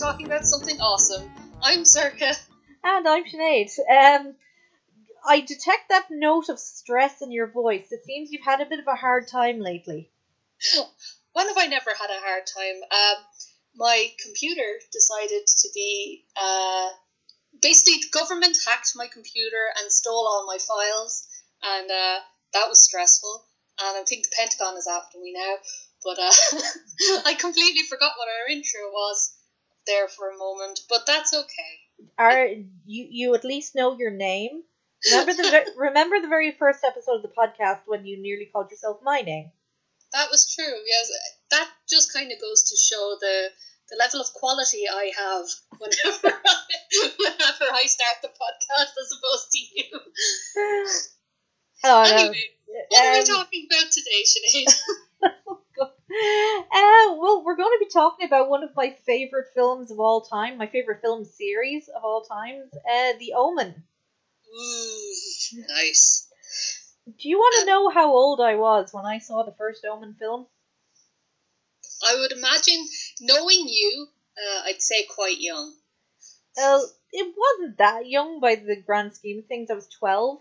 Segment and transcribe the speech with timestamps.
[0.00, 1.30] talking about something awesome.
[1.62, 2.32] I'm Circa.
[2.82, 3.68] And I'm Sinead.
[3.80, 4.34] Um,
[5.28, 7.88] I detect that note of stress in your voice.
[7.90, 10.10] It seems you've had a bit of a hard time lately.
[11.34, 12.80] When have I never had a hard time?
[12.90, 13.24] Um,
[13.76, 16.24] my computer decided to be.
[16.34, 16.88] Uh,
[17.60, 21.28] basically, the government hacked my computer and stole all my files,
[21.62, 22.20] and uh,
[22.54, 23.44] that was stressful.
[23.78, 25.56] And I think the Pentagon is after me now.
[26.02, 26.32] But uh,
[27.26, 29.36] I completely forgot what our intro was
[29.86, 31.72] there for a moment, but that's okay.
[32.18, 34.62] Are you you at least know your name?
[35.10, 38.98] Remember the remember the very first episode of the podcast when you nearly called yourself
[39.02, 39.50] my name?
[40.12, 40.74] That was true.
[40.86, 41.10] Yes,
[41.50, 43.50] that just kind of goes to show the
[43.90, 45.46] the level of quality I have
[45.78, 46.62] whenever I,
[47.18, 50.00] whenever I start the podcast, as opposed to you.
[51.84, 52.50] Oh Anyway,
[52.88, 54.74] what are we Um, talking about today, Sinead?
[56.72, 60.20] Uh, well, we're going to be talking about one of my favorite films of all
[60.20, 63.82] time, my favorite film series of all times, uh, The Omen.
[64.54, 65.14] Ooh,
[65.68, 66.28] nice.
[67.06, 70.14] Do you want to know how old I was when I saw the first Omen
[70.18, 70.46] film?
[72.06, 72.86] I would imagine,
[73.20, 75.74] knowing you, uh, I'd say quite young.
[76.56, 79.70] Well, it wasn't that young by the grand scheme of things.
[79.70, 80.40] I was 12.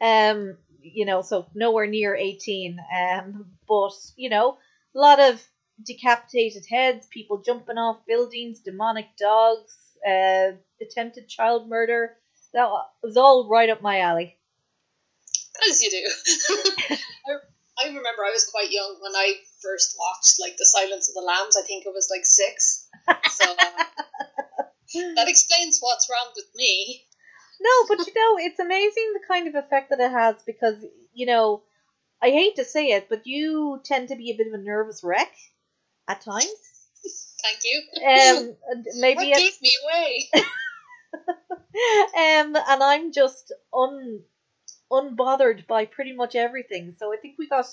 [0.00, 2.78] Um, you know, so nowhere near 18.
[2.78, 4.58] Um, but, you know,
[4.94, 5.42] a lot of
[5.84, 12.16] decapitated heads, people jumping off buildings, demonic dogs, uh, attempted child murder.
[12.52, 12.68] That
[13.02, 14.36] was all right up my alley.
[15.68, 16.96] As you do.
[17.26, 21.14] I, I remember I was quite young when I first watched like The Silence of
[21.14, 21.56] the Lambs.
[21.56, 22.88] I think it was like six.
[23.30, 23.84] So uh,
[25.16, 27.04] that explains what's wrong with me.
[27.60, 31.26] No, but you know, it's amazing the kind of effect that it has because, you
[31.26, 31.62] know,
[32.22, 35.04] I hate to say it, but you tend to be a bit of a nervous
[35.04, 35.34] wreck
[36.08, 36.46] at times.
[37.42, 37.82] Thank you.
[38.02, 38.56] Um,
[38.96, 40.28] maybe what gave me away?
[40.34, 40.42] um,
[42.56, 44.22] and I'm just un
[44.90, 46.94] unbothered by pretty much everything.
[46.98, 47.66] So I think we got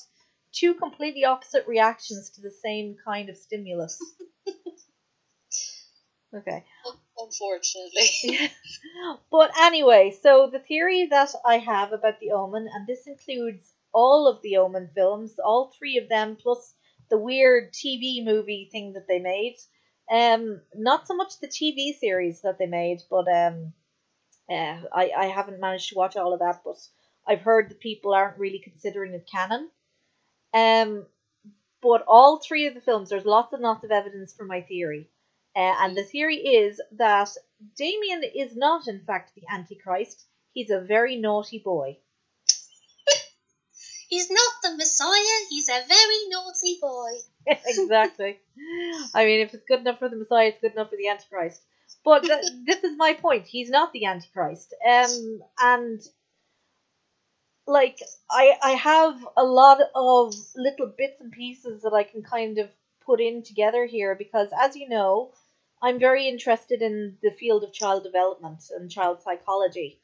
[0.52, 4.00] two completely opposite reactions to the same kind of stimulus.
[6.36, 6.64] okay.
[7.22, 8.52] Unfortunately.
[9.32, 14.28] But anyway, so the theory that I have about the Omen, and this includes all
[14.28, 16.74] of the Omen films, all three of them, plus
[17.10, 19.58] the weird TV movie thing that they made.
[20.10, 23.74] Um, not so much the TV series that they made, but um,
[24.50, 26.78] uh, I I haven't managed to watch all of that, but
[27.26, 29.70] I've heard that people aren't really considering it canon.
[30.54, 31.06] Um,
[31.82, 35.10] but all three of the films, there's lots and lots of evidence for my theory.
[35.56, 37.30] Uh, and the theory is that
[37.78, 40.26] Damien is not, in fact, the Antichrist.
[40.54, 41.98] He's a very naughty boy.
[44.10, 47.12] He's not the Messiah, he's a very naughty boy.
[47.66, 48.40] exactly.
[49.16, 51.62] I mean, if it's good enough for the Messiah, it's good enough for the Antichrist.
[52.04, 53.46] But th- this is my point.
[53.48, 54.74] He's not the Antichrist.
[54.86, 56.02] Um, and
[57.68, 62.58] like I, I have a lot of little bits and pieces that I can kind
[62.58, 62.70] of
[63.06, 65.32] put in together here because, as you know,
[65.82, 70.00] I'm very interested in the field of child development and child psychology.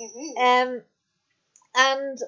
[0.00, 0.38] Mm-hmm.
[0.38, 0.82] Um,
[1.76, 2.18] and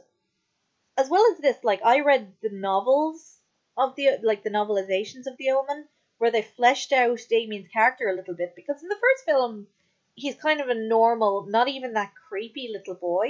[0.99, 3.39] as well as this, like I read the novels
[3.77, 5.87] of the like the novelizations of the Omen,
[6.19, 9.67] where they fleshed out Damien's character a little bit because in the first film,
[10.15, 13.29] he's kind of a normal, not even that creepy little boy.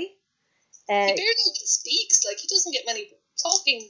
[0.88, 2.22] Uh, he barely even speaks.
[2.26, 3.08] Like he doesn't get many
[3.40, 3.88] talking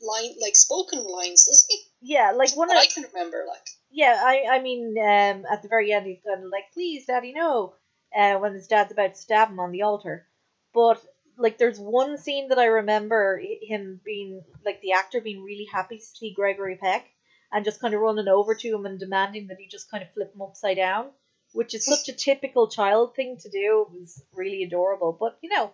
[0.00, 1.78] line, like spoken lines, does he?
[2.00, 3.44] yeah, like one of I can remember.
[3.46, 7.06] Like yeah, I I mean, um, at the very end, he's kind of like, "Please,
[7.06, 7.74] Daddy, no,"
[8.16, 10.26] uh, when his dad's about to stab him on the altar.
[10.74, 11.04] But
[11.36, 15.98] like, there's one scene that I remember him being like the actor being really happy
[15.98, 17.06] to see Gregory Peck
[17.52, 20.12] and just kind of running over to him and demanding that he just kind of
[20.12, 21.10] flip him upside down,
[21.52, 23.86] which is such a typical child thing to do.
[23.88, 25.72] It was really adorable, but you know,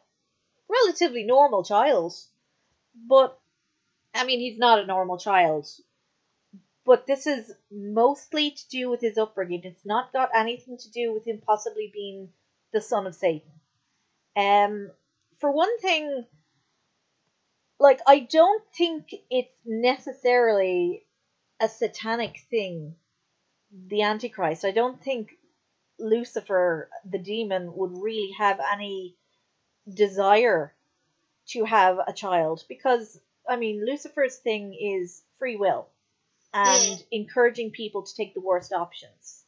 [0.68, 2.14] relatively normal child.
[2.94, 3.38] But
[4.14, 5.68] I mean, he's not a normal child
[6.88, 9.60] but this is mostly to do with his upbringing.
[9.62, 12.30] It's not got anything to do with him possibly being
[12.72, 13.50] the son of Satan.
[14.34, 14.90] Um,
[15.38, 16.24] for one thing,
[17.78, 21.04] like I don't think it's necessarily
[21.60, 22.94] a satanic thing.
[23.88, 24.64] The Antichrist.
[24.64, 25.32] I don't think
[25.98, 29.14] Lucifer, the demon, would really have any
[29.92, 30.74] desire
[31.48, 35.88] to have a child because I mean Lucifer's thing is free will
[36.54, 39.44] and encouraging people to take the worst options.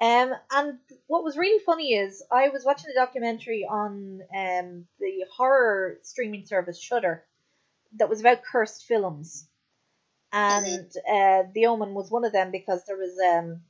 [0.00, 0.78] Um, and
[1.08, 6.46] what was really funny is I was watching a documentary on um, the horror streaming
[6.46, 7.24] service Shudder
[7.96, 9.48] that was about cursed films.
[10.32, 13.62] and uh, the Omen was one of them because there was um,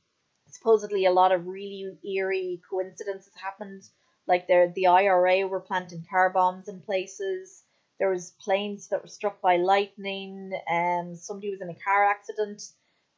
[0.49, 3.83] supposedly a lot of really eerie coincidences happened.
[4.27, 7.63] Like the the IRA were planting car bombs in places.
[7.99, 10.51] There was planes that were struck by lightning.
[10.67, 12.63] And somebody was in a car accident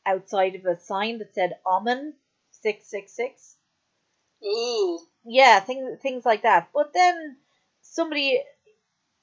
[0.05, 2.13] outside of a sign that said Omen
[2.51, 3.55] six six six.
[4.43, 4.99] Ooh.
[5.25, 6.69] Yeah, things things like that.
[6.73, 7.37] But then
[7.81, 8.41] somebody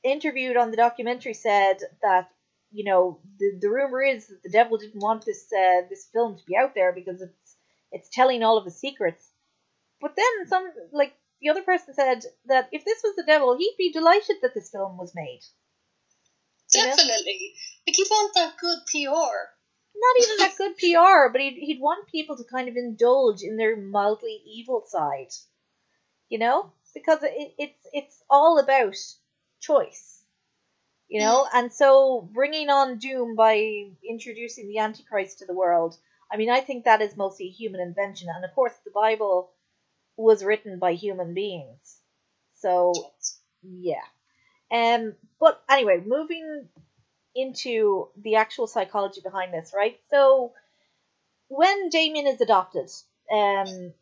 [0.04, 2.30] interviewed on the documentary said that
[2.70, 6.36] you know the, the rumor is that the devil didn't want this uh, this film
[6.36, 7.56] to be out there because it's
[7.90, 9.30] it's telling all of his secrets.
[10.00, 13.76] But then some like the other person said that if this was the devil, he'd
[13.78, 15.40] be delighted that this film was made.
[16.74, 16.90] You know?
[16.90, 17.54] Definitely.
[17.86, 19.54] Like you want that good PR.
[20.00, 23.56] Not even that good PR, but he'd he'd want people to kind of indulge in
[23.56, 25.32] their mildly evil side.
[26.28, 28.94] You know, because it, it's it's all about
[29.60, 30.22] choice.
[31.08, 35.96] You know, and so bringing on doom by introducing the Antichrist to the world,
[36.30, 39.50] I mean, I think that is mostly a human invention, and of course, the Bible
[40.18, 41.96] was written by human beings.
[42.56, 42.92] So
[43.62, 44.04] yeah.
[44.70, 46.68] Um but anyway, moving
[47.34, 49.98] into the actual psychology behind this, right?
[50.10, 50.52] So
[51.48, 52.90] when Damien is adopted
[53.32, 53.94] um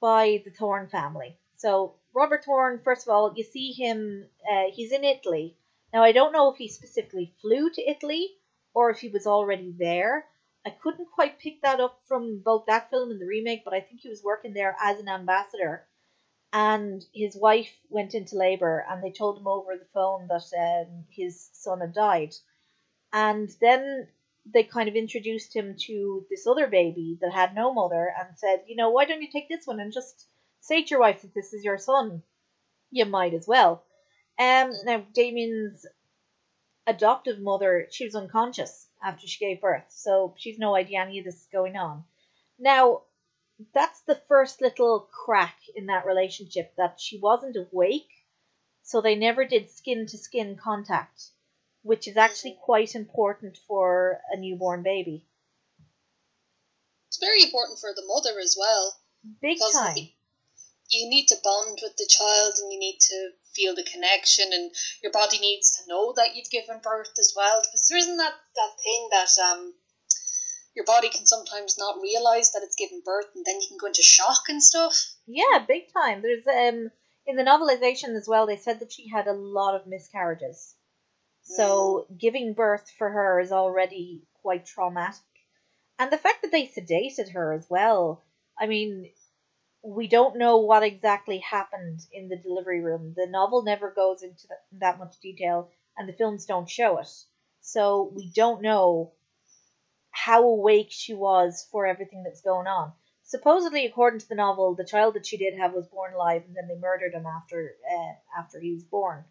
[0.00, 1.38] by the Thorne family.
[1.56, 5.56] So Robert Thorne, first of all, you see him uh, he's in Italy.
[5.94, 8.28] Now I don't know if he specifically flew to Italy
[8.74, 10.26] or if he was already there.
[10.64, 13.80] I couldn't quite pick that up from both that film and the remake, but I
[13.80, 15.88] think he was working there as an ambassador.
[16.52, 21.04] And his wife went into labor, and they told him over the phone that um,
[21.10, 22.34] his son had died.
[23.12, 24.08] And then
[24.44, 28.64] they kind of introduced him to this other baby that had no mother and said,
[28.66, 30.26] you know, why don't you take this one and just
[30.60, 32.22] say to your wife that this is your son?
[32.90, 33.84] You might as well.
[34.38, 35.86] Um, now, Damien's
[36.86, 41.24] adoptive mother, she was unconscious after she gave birth, so she's no idea any of
[41.24, 42.04] this is going on.
[42.58, 43.02] Now,
[43.74, 48.10] that's the first little crack in that relationship that she wasn't awake,
[48.82, 51.30] so they never did skin to skin contact,
[51.82, 55.26] which is actually quite important for a newborn baby.
[57.08, 58.96] It's very important for the mother as well.
[59.40, 60.08] Big Because time.
[60.88, 64.70] You need to bond with the child and you need to feel the connection and
[65.02, 67.62] your body needs to know that you've given birth as well.
[67.62, 69.74] Because there isn't that, that thing that um
[70.74, 73.86] your body can sometimes not realise that it's given birth and then you can go
[73.86, 75.14] into shock and stuff.
[75.26, 76.22] Yeah, big time.
[76.22, 76.90] There's um
[77.26, 78.46] in the novelization as well.
[78.46, 80.74] They said that she had a lot of miscarriages,
[81.42, 85.20] so giving birth for her is already quite traumatic.
[85.98, 88.24] And the fact that they sedated her as well.
[88.58, 89.10] I mean,
[89.82, 93.14] we don't know what exactly happened in the delivery room.
[93.16, 94.46] The novel never goes into
[94.78, 97.08] that, much detail, and the films don't show it.
[97.60, 99.12] So we don't know
[100.10, 102.92] how awake she was for everything that's going on.
[103.24, 106.54] Supposedly, according to the novel, the child that she did have was born alive, and
[106.54, 109.24] then they murdered him after uh, after he was born.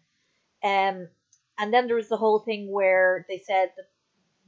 [0.62, 1.08] Um,
[1.58, 3.88] and then there was the whole thing where they said that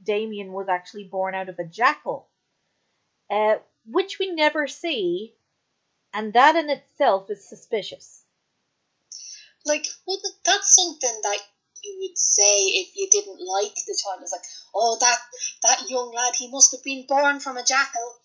[0.03, 2.27] Damien was actually born out of a jackal,
[3.29, 5.33] uh, which we never see,
[6.15, 8.23] and that in itself is suspicious.
[9.65, 11.39] Like, well, th- that's something that
[11.83, 14.21] you would say if you didn't like the child.
[14.21, 15.19] It's like, oh, that
[15.63, 18.15] that young lad, he must have been born from a jackal,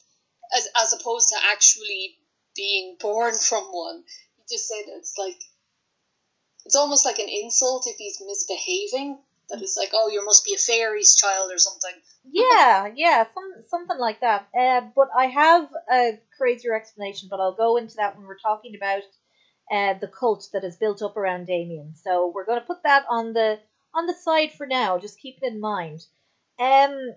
[0.56, 2.16] as as opposed to actually
[2.54, 4.04] being born from one.
[4.38, 5.40] You just said it's like,
[6.64, 9.18] it's almost like an insult if he's misbehaving.
[9.50, 11.92] That it's like, oh, you must be a fairy's child or something.
[12.30, 14.48] Yeah, yeah, some, something like that.
[14.58, 18.74] Uh, but I have a crazier explanation, but I'll go into that when we're talking
[18.76, 19.02] about
[19.70, 21.94] uh, the cult that is built up around Damien.
[21.96, 23.58] So we're going to put that on the
[23.94, 24.98] on the side for now.
[24.98, 26.00] Just keep it in mind.
[26.58, 27.14] Um.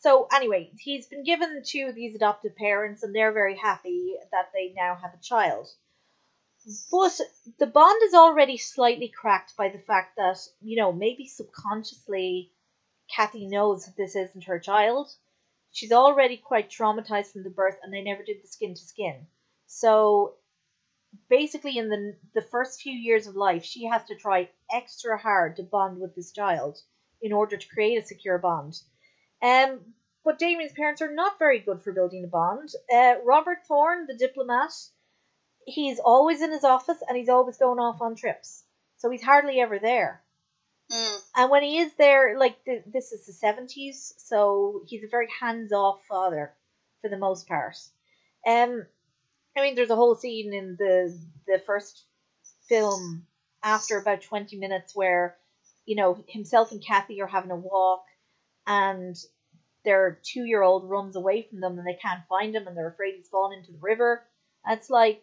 [0.00, 4.72] So anyway, he's been given to these adoptive parents, and they're very happy that they
[4.76, 5.68] now have a child.
[6.90, 7.18] But
[7.58, 12.52] the bond is already slightly cracked by the fact that you know maybe subconsciously
[13.08, 15.10] Kathy knows that this isn't her child.
[15.72, 19.26] She's already quite traumatized from the birth, and they never did the skin to skin.
[19.66, 20.36] So
[21.30, 25.56] basically, in the the first few years of life, she has to try extra hard
[25.56, 26.82] to bond with this child
[27.22, 28.78] in order to create a secure bond.
[29.40, 32.74] Um, but Damien's parents are not very good for building a bond.
[32.92, 34.72] Uh, Robert Thorne, the diplomat,
[35.68, 38.64] he's always in his office and he's always going off on trips,
[38.96, 40.22] so he's hardly ever there.
[40.90, 41.20] Mm.
[41.36, 45.28] And when he is there, like th- this is the seventies, so he's a very
[45.40, 46.52] hands-off father
[47.02, 47.76] for the most part.
[48.46, 48.86] Um,
[49.56, 52.04] I mean, there's a whole scene in the the first
[52.68, 53.26] film
[53.62, 55.36] after about twenty minutes where,
[55.84, 58.04] you know, himself and Kathy are having a walk,
[58.66, 59.16] and
[59.84, 62.88] their two year old runs away from them and they can't find him and they're
[62.88, 64.22] afraid he's fallen into the river.
[64.66, 65.22] It's like,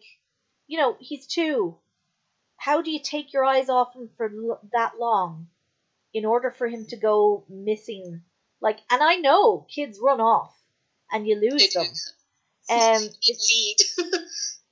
[0.66, 1.76] you know, he's two.
[2.56, 5.48] How do you take your eyes off him for l- that long
[6.12, 8.22] in order for him to go missing?
[8.60, 10.54] Like, and I know kids run off
[11.12, 11.86] and you lose them.
[12.68, 13.76] Um, lead.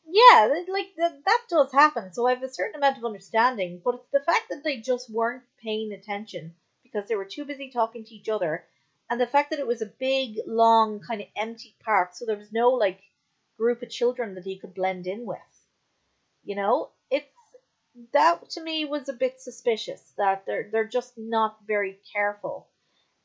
[0.07, 2.13] yeah, like that, that does happen.
[2.13, 5.09] So I have a certain amount of understanding, but it's the fact that they just
[5.11, 8.65] weren't paying attention because they were too busy talking to each other,
[9.09, 12.37] and the fact that it was a big, long, kind of empty park, so there
[12.37, 13.01] was no like
[13.57, 15.39] group of children that he could blend in with.
[16.45, 17.27] You know, it's
[18.13, 22.69] that to me was a bit suspicious that they're they're just not very careful.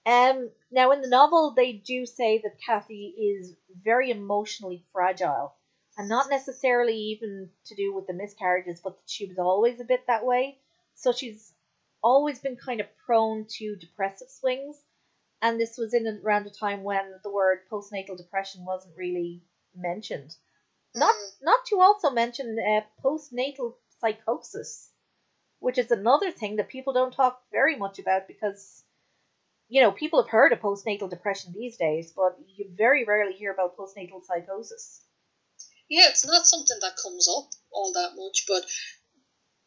[0.05, 5.55] Um, now in the novel they do say that Kathy is very emotionally fragile
[5.97, 9.83] and not necessarily even to do with the miscarriages, but that she was always a
[9.83, 10.57] bit that way.
[10.95, 11.53] So she's
[12.01, 14.77] always been kind of prone to depressive swings,
[15.41, 19.41] and this was in around a time when the word postnatal depression wasn't really
[19.75, 20.35] mentioned.
[20.95, 24.91] Not not to also mention uh, postnatal psychosis,
[25.59, 28.83] which is another thing that people don't talk very much about because
[29.67, 33.51] you know people have heard of postnatal depression these days, but you very rarely hear
[33.51, 35.05] about postnatal psychosis.
[35.89, 38.65] Yeah, it's not something that comes up all that much, but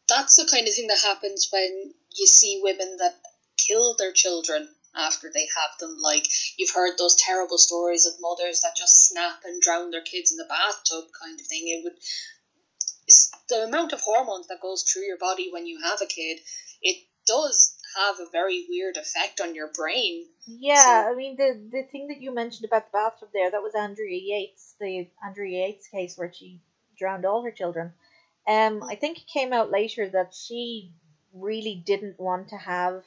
[0.07, 3.15] that's the kind of thing that happens when you see women that
[3.57, 5.97] kill their children after they have them.
[5.99, 10.31] Like you've heard those terrible stories of mothers that just snap and drown their kids
[10.31, 11.63] in the bathtub, kind of thing.
[11.67, 11.93] It would
[13.49, 16.39] the amount of hormones that goes through your body when you have a kid.
[16.81, 20.25] It does have a very weird effect on your brain.
[20.45, 23.63] Yeah, So- I mean the the thing that you mentioned about the bathtub there, that
[23.63, 26.59] was Andrea Yates, the Andrea Yates case where she
[26.97, 27.93] drowned all her children.
[28.45, 30.91] Um, I think it came out later that she
[31.33, 33.03] really didn't want to have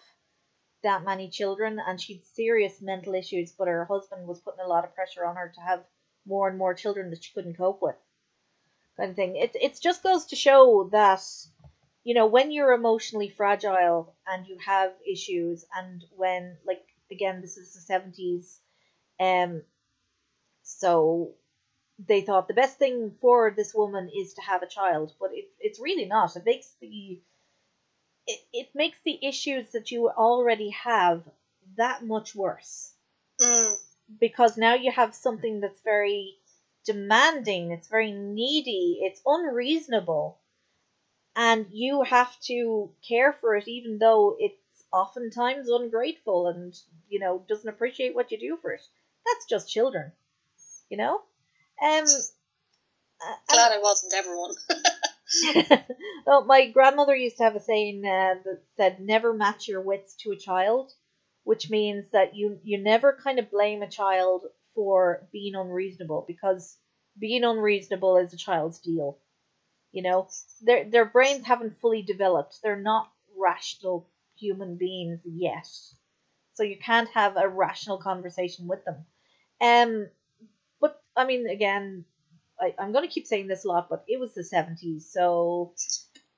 [0.83, 4.85] that many children, and she'd serious mental issues, but her husband was putting a lot
[4.85, 5.85] of pressure on her to have
[6.27, 7.97] more and more children that she couldn't cope with,
[8.97, 9.37] kind of thing.
[9.37, 11.23] It it just goes to show that
[12.05, 17.57] you know when you're emotionally fragile and you have issues, and when like again this
[17.57, 18.61] is the seventies,
[19.21, 19.63] um,
[20.63, 21.35] so
[21.99, 25.47] they thought the best thing for this woman is to have a child, but it,
[25.61, 26.37] it's really not.
[26.37, 27.21] It makes the
[28.27, 31.23] it, it makes the issues that you already have
[31.77, 32.93] that much worse
[33.41, 33.75] Mm.
[34.21, 36.39] because now you have something that's very
[36.87, 40.39] demanding, it's very needy, it's unreasonable,
[41.37, 46.75] and you have to care for it even though it's oftentimes ungrateful and
[47.09, 48.83] you know doesn't appreciate what you do for it.
[49.27, 50.13] That's just children,
[50.91, 51.17] you know.
[51.17, 51.21] Um,
[51.83, 52.13] uh, and-
[53.49, 54.55] Glad I wasn't ever one.
[56.27, 60.15] well, my grandmother used to have a saying uh, that said, "Never match your wits
[60.23, 60.93] to a child,"
[61.45, 66.79] which means that you you never kind of blame a child for being unreasonable because
[67.19, 69.19] being unreasonable is a child's deal.
[69.93, 70.29] You know,
[70.63, 72.61] their their brains haven't fully developed.
[72.63, 75.69] They're not rational human beings yet,
[76.55, 79.07] so you can't have a rational conversation with them.
[79.61, 80.09] Um,
[80.81, 82.05] but I mean, again,
[82.61, 85.73] I, I'm going to keep saying this a lot, but it was the 70s, so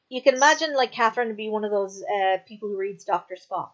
[0.08, 3.36] you can imagine like Catherine to be one of those uh, people who reads Dr.
[3.36, 3.70] Spock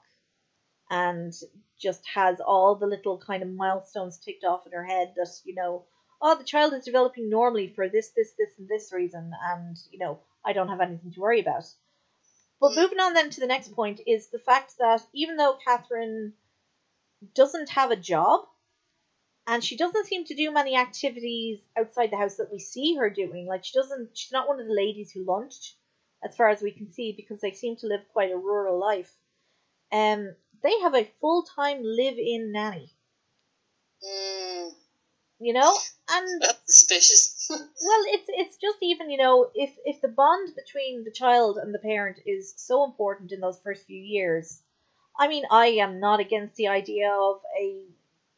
[0.91, 1.33] and
[1.79, 5.55] just has all the little kind of milestones ticked off in her head that, you
[5.55, 5.85] know,
[6.21, 9.99] oh, the child is developing normally for this, this, this, and this reason, and, you
[9.99, 11.65] know, I don't have anything to worry about.
[12.61, 12.77] But Mm.
[12.77, 16.35] moving on then to the next point is the fact that even though Catherine
[17.35, 18.47] doesn't have a job,
[19.47, 23.11] and she doesn't seem to do many activities outside the house that we see her
[23.11, 23.47] doing.
[23.47, 25.75] Like she doesn't, she's not one of the ladies who lunched,
[26.25, 29.13] as far as we can see, because they seem to live quite a rural life.
[29.93, 32.91] Um, they have a full time live in nanny,
[34.03, 34.75] Mm.
[35.41, 35.77] you know,
[36.11, 37.47] and That's suspicious.
[37.51, 41.73] well, it's it's just even you know if if the bond between the child and
[41.75, 44.61] the parent is so important in those first few years,
[45.19, 47.83] I mean, I am not against the idea of a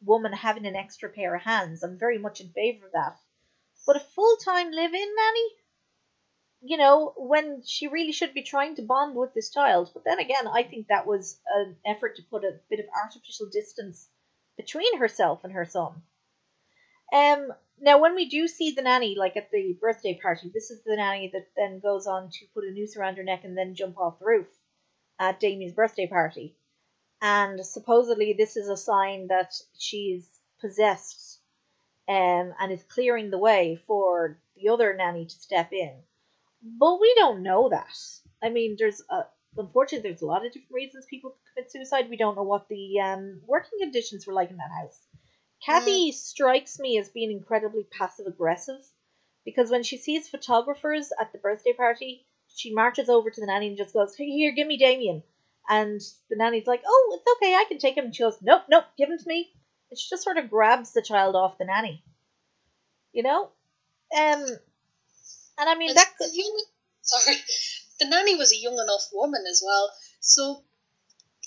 [0.01, 1.83] woman having an extra pair of hands.
[1.83, 3.17] I'm very much in favor of that.
[3.85, 5.55] But a full time live in nanny,
[6.61, 9.91] you know, when she really should be trying to bond with this child.
[9.93, 13.47] But then again, I think that was an effort to put a bit of artificial
[13.49, 14.09] distance
[14.57, 16.01] between herself and her son.
[17.13, 20.83] Um, now, when we do see the nanny, like at the birthday party, this is
[20.83, 23.75] the nanny that then goes on to put a noose around her neck and then
[23.75, 24.47] jump off the roof
[25.19, 26.55] at Damien's birthday party.
[27.21, 30.27] And supposedly, this is a sign that she's
[30.59, 31.39] possessed
[32.07, 35.93] um, and is clearing the way for the other nanny to step in.
[36.61, 37.97] But we don't know that.
[38.41, 39.25] I mean, there's a
[39.57, 42.09] unfortunately, there's a lot of different reasons people commit suicide.
[42.09, 44.99] We don't know what the um, working conditions were like in that house.
[45.65, 48.85] Kathy strikes me as being incredibly passive aggressive
[49.43, 53.67] because when she sees photographers at the birthday party, she marches over to the nanny
[53.67, 55.23] and just goes, here, give me Damien."
[55.69, 58.63] And the nanny's like, "Oh, it's okay, I can take him." And she goes, "Nope,
[58.69, 59.51] nope, give him to me."
[59.89, 62.03] And she just sort of grabs the child off the nanny.
[63.11, 63.51] You know,
[64.15, 64.45] um,
[65.57, 66.13] and I mean And that.
[66.19, 66.65] the young,
[67.01, 67.35] sorry,
[67.99, 69.91] the nanny was a young enough woman as well.
[70.19, 70.63] So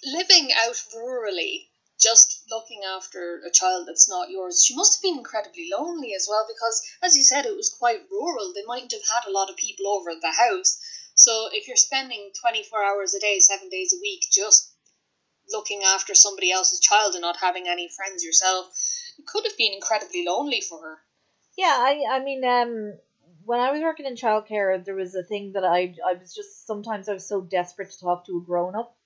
[0.04, 5.18] living out rurally, just looking after a child that's not yours, she must have been
[5.18, 8.52] incredibly lonely as well because, as you said, it was quite rural.
[8.54, 10.80] They mightn't have had a lot of people over at the house.
[11.20, 14.72] So if you're spending 24 hours a day, seven days a week, just
[15.52, 18.72] looking after somebody else's child and not having any friends yourself,
[19.18, 20.98] it could have been incredibly lonely for her.
[21.58, 22.98] Yeah, I I mean, um,
[23.44, 26.66] when I was working in childcare, there was a thing that I I was just
[26.66, 28.96] sometimes I was so desperate to talk to a grown up,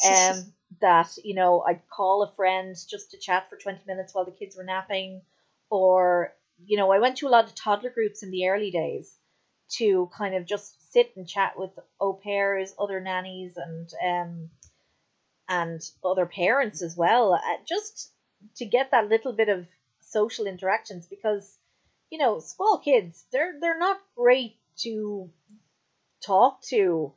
[0.06, 4.24] um, that you know I'd call a friend just to chat for twenty minutes while
[4.24, 5.22] the kids were napping,
[5.70, 6.34] or
[6.64, 9.12] you know I went to a lot of toddler groups in the early days
[9.78, 11.70] to kind of just sit and chat with
[12.00, 14.50] au pairs, other nannies, and um,
[15.48, 18.12] and other parents as well, uh, just
[18.56, 19.66] to get that little bit of
[20.00, 21.58] social interactions because
[22.10, 25.30] you know, small kids, they're they're not great to
[26.24, 27.12] talk to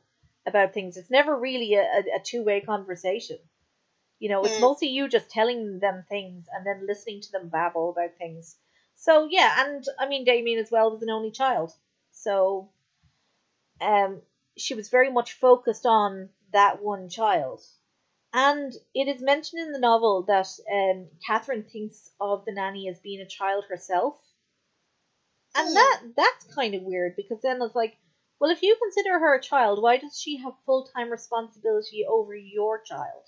[0.46, 0.96] about things.
[0.96, 3.38] It's never really a, a, a two way conversation.
[4.18, 4.62] You know, it's Mm.
[4.62, 8.56] mostly you just telling them things and then listening to them babble about things.
[8.96, 11.72] So yeah, and I mean Damien as well was an only child.
[12.12, 12.70] So
[13.80, 14.22] um
[14.56, 17.62] she was very much focused on that one child.
[18.32, 22.98] And it is mentioned in the novel that um, Catherine thinks of the nanny as
[23.00, 24.18] being a child herself.
[25.56, 25.74] And Hmm.
[25.74, 27.98] that that's kind of weird because then it's like,
[28.38, 32.36] well, if you consider her a child, why does she have full time responsibility over
[32.36, 33.24] your child?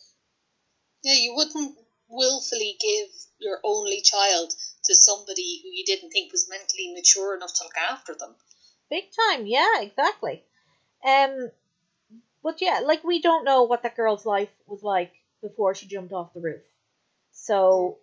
[1.02, 1.76] Yeah, you wouldn't
[2.08, 7.52] willfully give your only child to somebody who you didn't think was mentally mature enough
[7.54, 8.37] to look after them.
[8.90, 10.44] Big time, yeah, exactly.
[11.05, 11.51] Um,
[12.42, 16.12] but yeah, like we don't know what that girl's life was like before she jumped
[16.12, 16.62] off the roof.
[17.33, 17.98] So,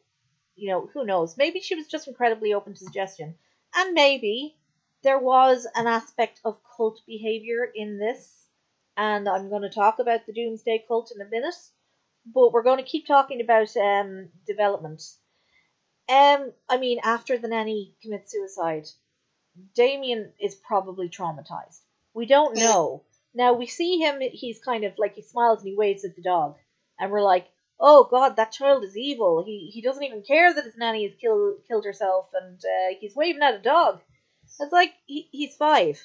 [0.55, 1.37] you know, who knows?
[1.37, 3.35] Maybe she was just incredibly open to suggestion,
[3.75, 4.57] and maybe
[5.03, 8.47] there was an aspect of cult behavior in this.
[8.97, 11.55] And I'm going to talk about the Doomsday Cult in a minute,
[12.25, 15.01] but we're going to keep talking about um development.
[16.07, 18.87] Um, I mean, after the nanny commits suicide,
[19.73, 21.79] Damien is probably traumatized.
[22.13, 23.03] We don't know.
[23.33, 26.21] Now we see him, he's kind of like he smiles and he waves at the
[26.21, 26.55] dog.
[26.99, 27.47] And we're like,
[27.79, 29.43] oh god, that child is evil.
[29.43, 33.15] He he doesn't even care that his nanny has killed killed herself and uh, he's
[33.15, 34.01] waving at a dog.
[34.43, 36.01] It's like he, he's five.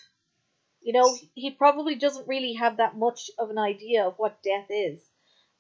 [0.81, 4.67] You know, he probably doesn't really have that much of an idea of what death
[4.71, 5.01] is.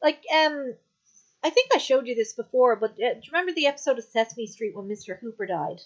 [0.03, 0.75] Like, um,
[1.43, 4.05] I think I showed you this before, but uh, do you remember the episode of
[4.05, 5.19] Sesame Street when Mr.
[5.19, 5.81] Hooper died?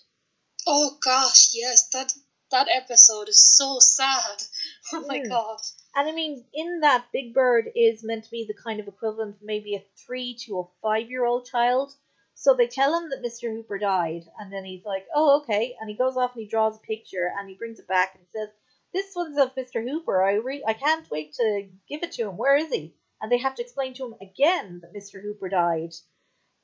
[0.67, 2.13] Oh gosh, yes, that
[2.51, 4.43] that episode is so sad.
[4.93, 5.29] Oh my Mm.
[5.29, 5.61] god.
[5.95, 9.37] And I mean, in that, Big Bird is meant to be the kind of equivalent
[9.37, 11.95] of maybe a three to a five year old child.
[12.35, 13.51] So they tell him that Mr.
[13.51, 15.75] Hooper died, and then he's like, oh, okay.
[15.81, 18.27] And he goes off and he draws a picture and he brings it back and
[18.33, 18.51] says,
[18.93, 19.83] this one's of Mr.
[19.83, 20.23] Hooper.
[20.23, 22.37] I, re- I can't wait to give it to him.
[22.37, 22.95] Where is he?
[23.21, 25.21] And they have to explain to him again that Mr.
[25.23, 25.95] Hooper died.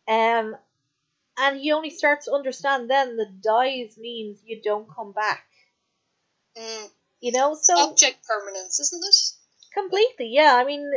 [0.08, 0.56] Um,
[1.38, 5.44] and he only starts to understand then that dies means you don't come back.
[6.56, 6.90] Mm.
[7.20, 9.16] You know, so Object permanence, isn't it?
[9.72, 10.54] Completely, yeah.
[10.56, 10.90] I mean,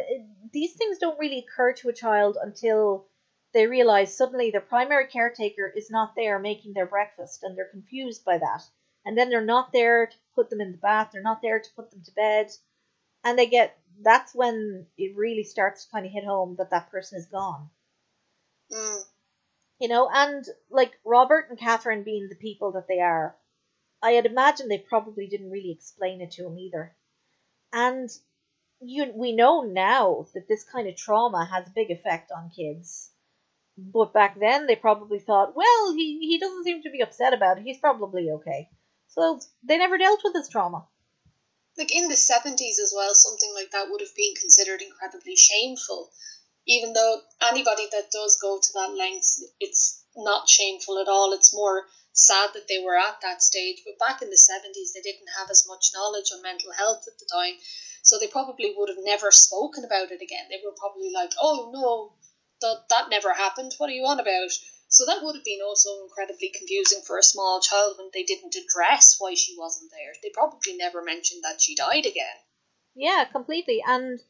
[0.51, 3.07] these things don't really occur to a child until
[3.53, 8.25] they realize suddenly their primary caretaker is not there making their breakfast and they're confused
[8.25, 8.63] by that.
[9.05, 11.69] And then they're not there to put them in the bath, they're not there to
[11.75, 12.51] put them to bed.
[13.23, 16.89] And they get that's when it really starts to kind of hit home that that
[16.89, 17.69] person is gone.
[18.71, 19.03] Mm.
[19.83, 23.35] You know, and like Robert and Catherine being the people that they are,
[24.01, 26.95] I had imagined they probably didn't really explain it to him either.
[27.73, 28.09] And
[28.79, 33.09] you, we know now that this kind of trauma has a big effect on kids.
[33.77, 37.57] But back then, they probably thought, well, he, he doesn't seem to be upset about
[37.57, 37.65] it.
[37.65, 38.69] He's probably okay.
[39.09, 40.87] So they never dealt with his trauma.
[41.77, 46.09] Like in the seventies as well, something like that would have been considered incredibly shameful.
[46.65, 51.33] Even though anybody that does go to that length, it's not shameful at all.
[51.33, 53.81] It's more sad that they were at that stage.
[53.85, 57.19] But back in the seventies, they didn't have as much knowledge on mental health at
[57.19, 57.55] the time,
[58.01, 60.47] so they probably would have never spoken about it again.
[60.49, 62.13] They were probably like, "Oh no,
[62.61, 63.73] that that never happened.
[63.77, 64.51] What are you on about?"
[64.87, 68.55] So that would have been also incredibly confusing for a small child when they didn't
[68.55, 70.13] address why she wasn't there.
[70.21, 72.37] They probably never mentioned that she died again.
[72.93, 73.83] Yeah, completely.
[73.85, 74.21] And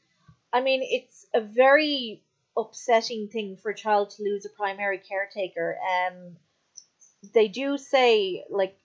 [0.53, 2.22] I mean, it's a very
[2.57, 5.77] upsetting thing for a child to lose a primary caretaker.
[5.77, 6.37] Um,
[7.33, 8.77] they do say, like,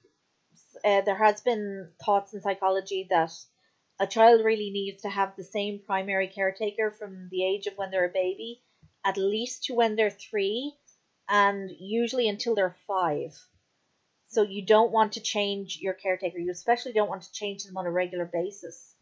[0.84, 3.32] uh, there has been thoughts in psychology that
[3.98, 7.90] a child really needs to have the same primary caretaker from the age of when
[7.90, 8.62] they're a baby,
[9.04, 10.74] at least to when they're three,
[11.28, 13.36] and usually until they're five.
[14.28, 16.38] So you don't want to change your caretaker.
[16.38, 18.94] You especially don't want to change them on a regular basis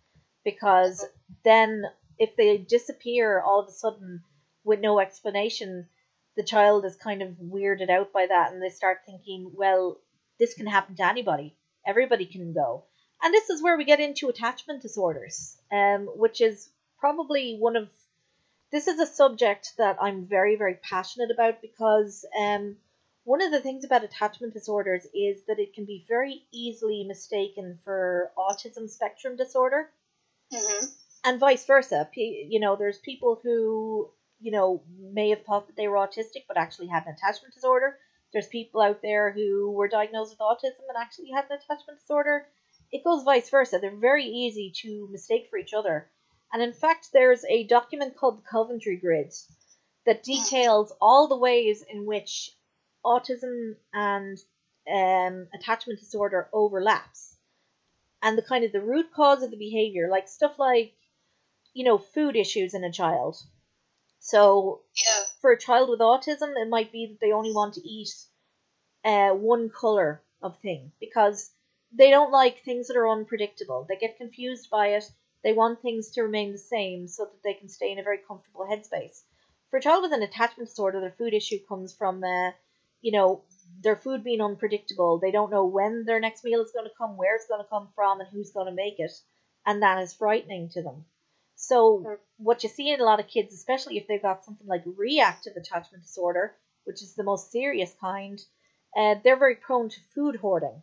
[0.45, 1.05] because
[1.45, 1.83] then
[2.19, 4.23] if they disappear all of a sudden
[4.67, 5.87] with no explanation,
[6.37, 9.99] the child is kind of weirded out by that and they start thinking, well,
[10.39, 11.57] this can happen to anybody.
[11.87, 12.85] Everybody can go.
[13.23, 17.89] And this is where we get into attachment disorders, um, which is probably one of
[18.73, 22.77] this is a subject that I'm very, very passionate about because um,
[23.25, 27.79] one of the things about attachment disorders is that it can be very easily mistaken
[27.85, 29.89] for autism spectrum disorder
[30.53, 30.87] Mm-hmm.
[31.25, 32.09] and vice versa.
[32.13, 36.45] P- You know, there's people who, you know, may have thought that they were autistic
[36.49, 37.99] but actually had an attachment disorder.
[38.33, 42.47] There's people out there who were diagnosed with autism and actually had an attachment disorder.
[42.93, 43.79] It goes vice versa.
[43.81, 46.09] They're very easy to mistake for each other.
[46.53, 49.33] And in fact, there's a document called the Coventry Grid
[50.05, 52.53] that details all the ways in which
[53.05, 54.39] autism and
[54.89, 57.37] um, attachment disorder overlaps
[58.23, 60.95] and the kind of the root cause of the behavior, like stuff like,
[61.75, 63.37] you know, food issues in a child.
[64.21, 65.25] So Yeah.
[65.41, 68.11] for a child with autism, it might be that they only want to eat
[69.05, 71.51] uh, one color of thing because
[71.93, 73.85] they don't like things that are unpredictable.
[73.89, 75.05] They get confused by it.
[75.43, 78.19] They want things to remain the same so that they can stay in a very
[78.19, 79.23] comfortable headspace.
[79.71, 82.51] For a child with an attachment disorder, their food issue comes from, uh,
[83.01, 83.43] you know,
[83.81, 85.19] their food being unpredictable.
[85.19, 87.69] They don't know when their next meal is going to come, where it's going to
[87.69, 89.13] come from, and who's going to make it.
[89.65, 91.07] And that is frightening to them.
[91.69, 94.83] So, what you see in a lot of kids, especially if they've got something like
[94.85, 98.41] reactive attachment disorder, which is the most serious kind,
[98.97, 100.81] uh, they're very prone to food hoarding.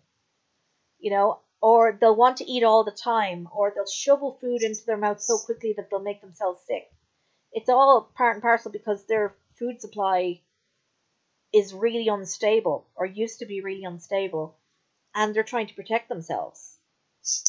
[1.00, 4.86] You know, or they'll want to eat all the time, or they'll shovel food into
[4.86, 6.91] their mouth so quickly that they'll make themselves sick.
[7.54, 10.41] It's all part and parcel because their food supply
[11.54, 14.58] is really unstable, or used to be really unstable,
[15.15, 16.78] and they're trying to protect themselves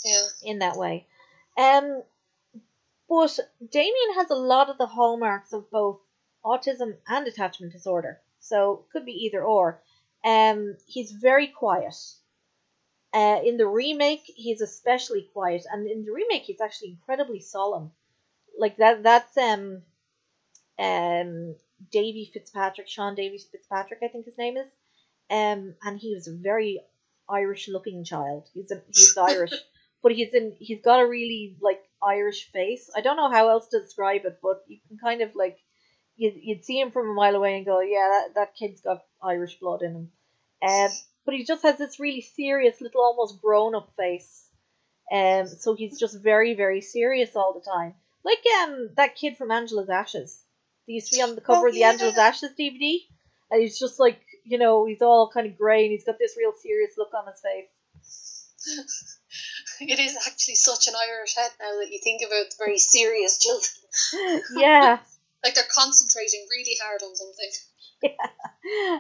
[0.05, 0.29] Yeah.
[0.43, 1.09] in that way.
[1.57, 2.05] Um,
[3.15, 3.39] but
[3.71, 6.01] Damien has a lot of the hallmarks of both
[6.45, 9.81] autism and attachment disorder, so could be either or.
[10.25, 11.95] Um, he's very quiet.
[13.13, 17.93] Uh, in the remake, he's especially quiet, and in the remake, he's actually incredibly solemn.
[18.59, 19.05] Like that.
[19.05, 19.83] That's um,
[20.77, 21.55] um,
[21.93, 24.67] Davey Fitzpatrick, Sean Davey Fitzpatrick, I think his name is.
[25.31, 26.81] Um, and he was a very
[27.29, 28.49] Irish-looking child.
[28.53, 29.53] He's a, he's Irish
[30.05, 32.91] but he's in he's got a really like Irish face.
[32.97, 35.59] I don't know how else to describe it, but you can kind of like
[36.17, 39.03] you'd, you'd see him from a mile away and go, yeah, that, that kid's got
[39.23, 40.13] Irish blood in him.
[40.63, 40.91] Um,
[41.27, 44.45] but he just has this really serious little almost grown up face.
[45.13, 49.51] Um, so he's just very very serious all the time, like um that kid from
[49.51, 50.43] Angela's Ashes.
[50.87, 51.91] He used to be on the cover Oh, of the yeah.
[51.91, 53.01] Angela's Ashes DVD,
[53.51, 56.37] and he's just like you know he's all kind of grey and he's got this
[56.39, 57.69] real serious look on his face.
[59.81, 63.39] It is actually such an Irish head now that you think about the very serious
[63.39, 64.43] children.
[64.57, 64.99] yeah.
[65.45, 67.51] Like they're concentrating really hard on something.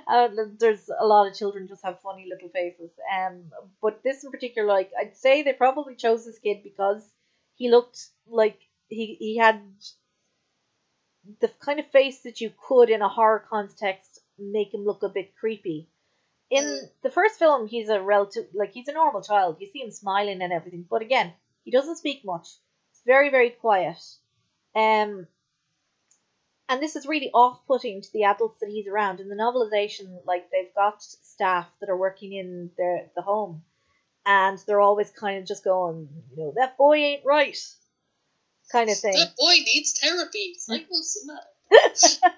[0.06, 2.90] uh, there's a lot of children just have funny little faces.
[3.16, 3.44] Um,
[3.80, 7.02] but this in particular, like I'd say they probably chose this kid because
[7.54, 9.62] he looked like he he had
[11.40, 15.08] the kind of face that you could in a horror context make him look a
[15.08, 15.88] bit creepy.
[16.54, 19.56] In the first film, he's a relative, like he's a normal child.
[19.60, 21.32] You see him smiling and everything, but again,
[21.64, 22.48] he doesn't speak much.
[22.90, 23.98] It's very very quiet.
[24.74, 25.26] Um,
[26.68, 29.20] and this is really off-putting to the adults that he's around.
[29.20, 33.62] In the novelization, like they've got staff that are working in their the home,
[34.24, 37.58] and they're always kind of just going, you know, that boy ain't right,
[38.72, 39.12] kind of thing.
[39.12, 40.54] That boy needs therapy.
[40.58, 41.44] Psychosomatic.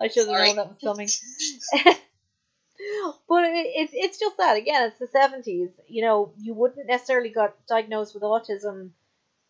[0.00, 1.08] I should have known that was coming.
[3.28, 5.70] but it, it, it's just that again, it's the seventies.
[5.88, 8.90] You know, you wouldn't necessarily got diagnosed with autism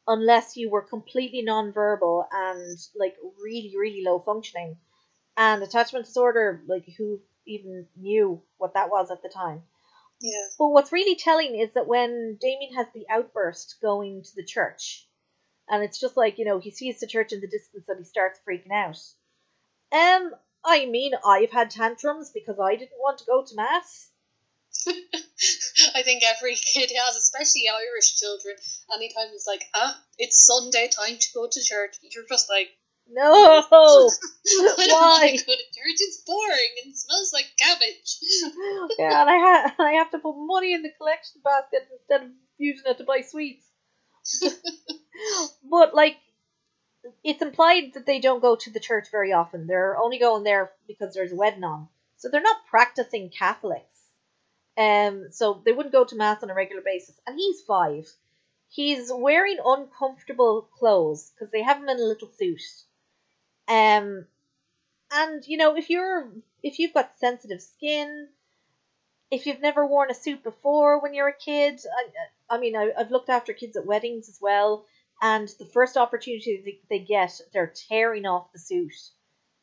[0.06, 4.76] unless you were completely nonverbal and like really, really low functioning.
[5.36, 9.62] And attachment disorder, like who even knew what that was at the time.
[10.20, 10.46] Yeah.
[10.58, 15.08] But what's really telling is that when Damien has the outburst going to the church,
[15.68, 18.04] and it's just like, you know, he sees the church in the distance and he
[18.04, 18.98] starts freaking out.
[19.92, 20.32] Um,
[20.64, 24.08] I mean, I've had tantrums because I didn't want to go to mass.
[25.94, 28.56] I think every kid has, especially Irish children.
[28.94, 31.96] Anytime it's like, ah, it's Sunday, time to go to church.
[32.02, 32.68] You're just like,
[33.08, 34.12] No, I don't
[34.90, 35.34] why?
[35.36, 35.98] to go to church.
[36.00, 38.18] It's boring and smells like cabbage.
[38.98, 42.30] Yeah, and I ha- I have to put money in the collection basket instead of
[42.58, 43.66] using it to buy sweets.
[45.68, 46.16] but like,
[47.24, 49.66] it's implied that they don't go to the church very often.
[49.66, 53.86] They're only going there because there's a wedding on, so they're not practicing Catholics.
[54.76, 57.20] Um, so they wouldn't go to mass on a regular basis.
[57.26, 58.08] And he's five.
[58.68, 62.62] He's wearing uncomfortable clothes because they have him in a little suit.
[63.68, 64.26] Um,
[65.10, 68.28] and you know, if you're if you've got sensitive skin,
[69.30, 71.80] if you've never worn a suit before when you're a kid,
[72.50, 74.86] I, I mean, I, I've looked after kids at weddings as well,
[75.22, 78.92] and the first opportunity they, they get, they're tearing off the suit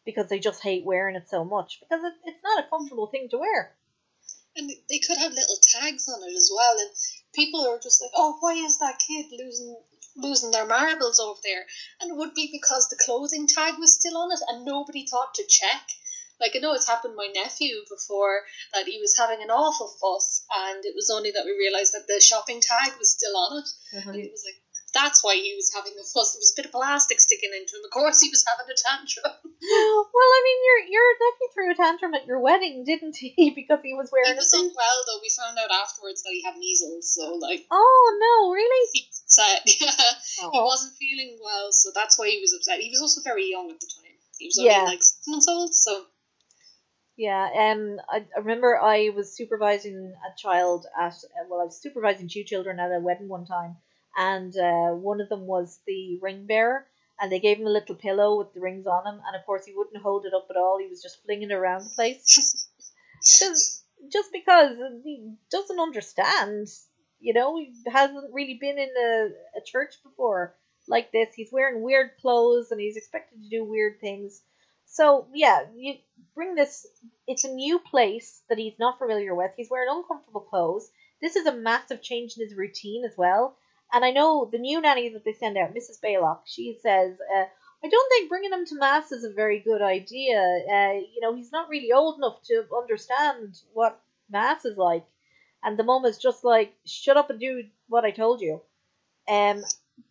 [0.06, 3.38] because they just hate wearing it so much because it's not a comfortable thing to
[3.38, 3.76] wear.
[4.56, 6.80] And they could have little tags on it as well.
[6.80, 6.90] And
[7.36, 9.76] people are just like, oh, why is that kid losing
[10.16, 11.66] losing their marbles over there?
[12.02, 15.36] And it would be because the clothing tag was still on it and nobody thought
[15.36, 15.88] to check.
[16.40, 18.42] Like I know it's happened to my nephew before
[18.74, 22.08] that he was having an awful fuss and it was only that we realised that
[22.08, 23.70] the shopping tag was still on it.
[23.94, 24.20] And mm-hmm.
[24.20, 24.62] it was like
[24.94, 26.34] that's why he was having a fuss.
[26.34, 27.86] There was a bit of plastic sticking into him.
[27.86, 29.34] Of course he was having a tantrum.
[29.62, 33.52] Well, I mean, your your nephew threw a tantrum at your wedding, didn't he?
[33.56, 35.20] Because he was wearing a was unwell though.
[35.22, 38.88] We found out afterwards that he had measles, so like Oh no, really?
[38.94, 39.62] he was upset.
[39.82, 40.50] Yeah.
[40.54, 40.66] He Oh.
[40.66, 42.80] wasn't feeling well, so that's why he was upset.
[42.80, 44.16] He was also very young at the time.
[44.38, 44.80] He was Yeah.
[44.80, 46.06] only like six months old, so
[47.18, 51.16] Yeah, um, I, I remember I was supervising a child at
[51.50, 53.76] well, I was supervising two children at a wedding one time,
[54.18, 56.86] and uh, one of them was the ring bearer,
[57.20, 59.66] and they gave him a little pillow with the rings on him, and of course
[59.66, 60.78] he wouldn't hold it up at all.
[60.80, 62.26] He was just flinging it around the place,
[63.40, 66.68] just just because he doesn't understand.
[67.20, 70.56] You know, he hasn't really been in a, a church before
[70.88, 71.34] like this.
[71.36, 74.42] He's wearing weird clothes and he's expected to do weird things.
[74.86, 75.96] So yeah, you
[76.34, 76.86] bring this.
[77.28, 79.52] It's a new place that he's not familiar with.
[79.56, 80.90] He's wearing uncomfortable clothes.
[81.22, 83.58] This is a massive change in his routine as well.
[83.92, 86.00] And I know the new nanny that they send out, Mrs.
[86.04, 87.46] Baylock, she says, uh,
[87.84, 90.38] I don't think bringing him to mass is a very good idea.
[90.40, 94.00] Uh, you know, he's not really old enough to understand what
[94.30, 95.06] mass is like.
[95.64, 98.62] And the mum is just like, shut up and do what I told you.
[99.28, 99.64] Um,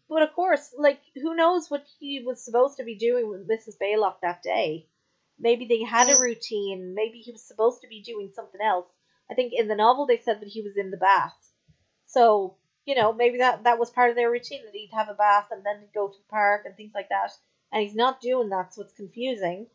[0.08, 3.76] but of course, like, who knows what he was supposed to be doing with Mrs.
[3.80, 4.86] Baylock that day?
[5.38, 6.22] Maybe they had a Mm.
[6.22, 6.94] routine.
[6.94, 8.86] Maybe he was supposed to be doing something else.
[9.30, 11.36] I think in the novel they said that he was in the bath.
[12.06, 12.56] So,
[12.88, 15.48] you know, maybe that, that was part of their routine that he'd have a bath
[15.50, 17.32] and then he'd go to the park and things like that.
[17.70, 19.66] And he's not doing that, so it's confusing.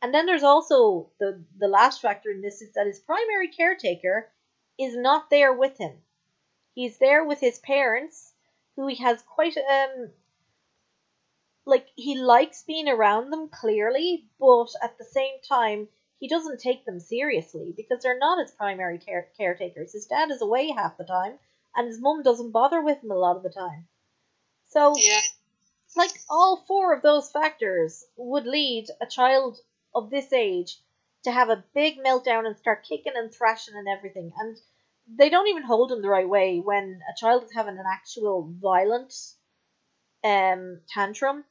[0.00, 4.30] And then there's also the, the last factor in this is that his primary caretaker
[4.80, 5.92] is not there with him.
[6.74, 8.32] He's there with his parents,
[8.76, 10.08] who he has quite um
[11.66, 16.86] like he likes being around them clearly, but at the same time he doesn't take
[16.86, 19.92] them seriously because they're not his primary care- caretakers.
[19.92, 21.38] His dad is away half the time,
[21.76, 23.86] and his mum doesn't bother with him a lot of the time.
[24.68, 25.20] So yeah.
[25.96, 29.58] like all four of those factors would lead a child
[29.94, 30.78] of this age
[31.24, 34.56] to have a big meltdown and start kicking and thrashing and everything and
[35.06, 38.50] they don't even hold him the right way when a child is having an actual
[38.60, 39.12] violent
[40.24, 41.44] um tantrum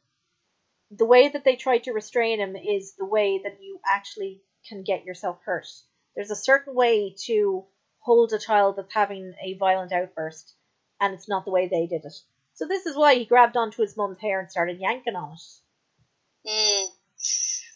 [0.89, 4.84] the way that they try to restrain him is the way that you actually can
[4.84, 5.67] get yourself hurt
[6.15, 7.65] there's a certain way to
[8.02, 10.54] hold a child that's having a violent outburst
[11.00, 12.22] and it's not the way they did it
[12.54, 16.48] so this is why he grabbed onto his mum's hair and started yanking on it.
[16.48, 16.88] Mm.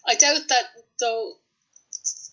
[0.05, 0.65] I doubt that
[0.99, 1.33] though.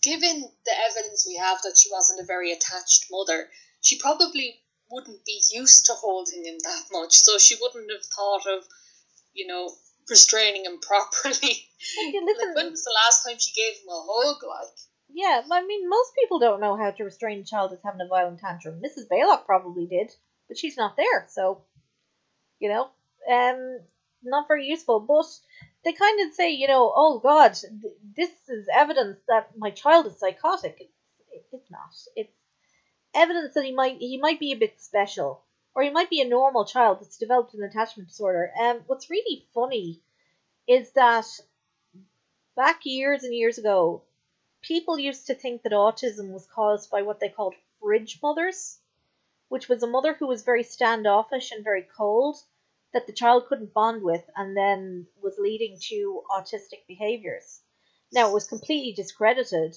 [0.02, 3.48] Given the evidence we have that she wasn't a very attached mother,
[3.80, 8.46] she probably wouldn't be used to holding him that much, so she wouldn't have thought
[8.46, 8.64] of,
[9.32, 9.72] you know,
[10.10, 11.70] restraining him properly.
[12.12, 14.42] Like when was the last time she gave him a hug?
[14.42, 14.76] Like.
[15.14, 18.08] Yeah, I mean, most people don't know how to restrain a child that's having a
[18.08, 18.80] violent tantrum.
[18.80, 19.08] Mrs.
[19.10, 20.10] Baylock probably did,
[20.48, 21.62] but she's not there, so
[22.58, 22.88] you know,
[23.30, 23.80] um,
[24.22, 25.00] not very useful.
[25.00, 25.26] But
[25.84, 30.06] they kind of say, you know, oh God, th- this is evidence that my child
[30.06, 30.76] is psychotic.
[31.32, 31.90] It's, it's not.
[32.14, 32.32] It's
[33.14, 35.42] evidence that he might he might be a bit special,
[35.74, 38.52] or he might be a normal child that's developed an attachment disorder.
[38.60, 40.00] Um, what's really funny
[40.68, 41.26] is that
[42.56, 44.04] back years and years ago,
[44.62, 48.78] people used to think that autism was caused by what they called fridge mothers,
[49.48, 52.36] which was a mother who was very standoffish and very cold
[52.92, 57.60] that the child couldn't bond with and then was leading to autistic behaviors.
[58.12, 59.76] Now, it was completely discredited,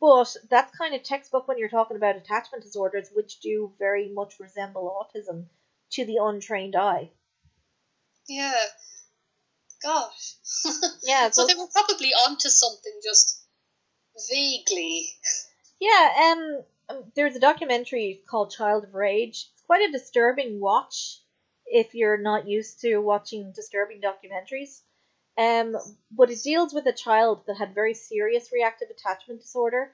[0.00, 4.40] but that's kind of textbook when you're talking about attachment disorders, which do very much
[4.40, 5.46] resemble autism
[5.92, 7.10] to the untrained eye.
[8.28, 8.64] Yeah.
[9.82, 10.36] Gosh.
[11.04, 13.43] Yeah, so so- they were probably onto something just
[14.28, 15.08] vaguely.
[15.80, 19.48] Yeah, um, um, there's a documentary called Child of Rage.
[19.52, 21.20] It's quite a disturbing watch
[21.66, 24.80] if you're not used to watching disturbing documentaries.
[25.36, 25.76] Um,
[26.12, 29.90] but it deals with a child that had very serious reactive attachment disorder,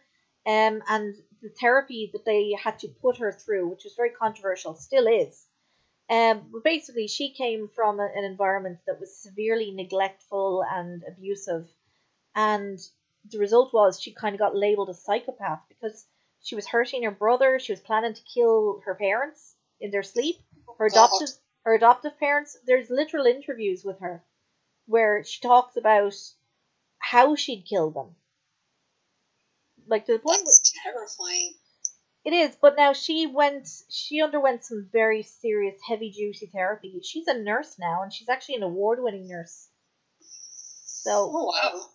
[0.46, 4.74] um, and the therapy that they had to put her through, which was very controversial,
[4.74, 5.46] still is.
[6.10, 11.68] Um, but basically, she came from a, an environment that was severely neglectful and abusive,
[12.34, 12.78] and
[13.24, 16.06] the result was she kind of got labeled a psychopath because
[16.42, 17.58] she was hurting her brother.
[17.58, 20.36] She was planning to kill her parents in their sleep.
[20.78, 21.28] Her adoptive
[21.64, 22.56] her adoptive parents.
[22.66, 24.24] There's literal interviews with her
[24.86, 26.14] where she talks about
[26.98, 28.16] how she'd kill them.
[29.86, 30.54] Like to the point where
[30.84, 31.54] terrifying.
[32.24, 37.00] it is, but now she went she underwent some very serious heavy duty therapy.
[37.02, 39.68] She's a nurse now and she's actually an award winning nurse.
[40.84, 41.88] So Oh wow.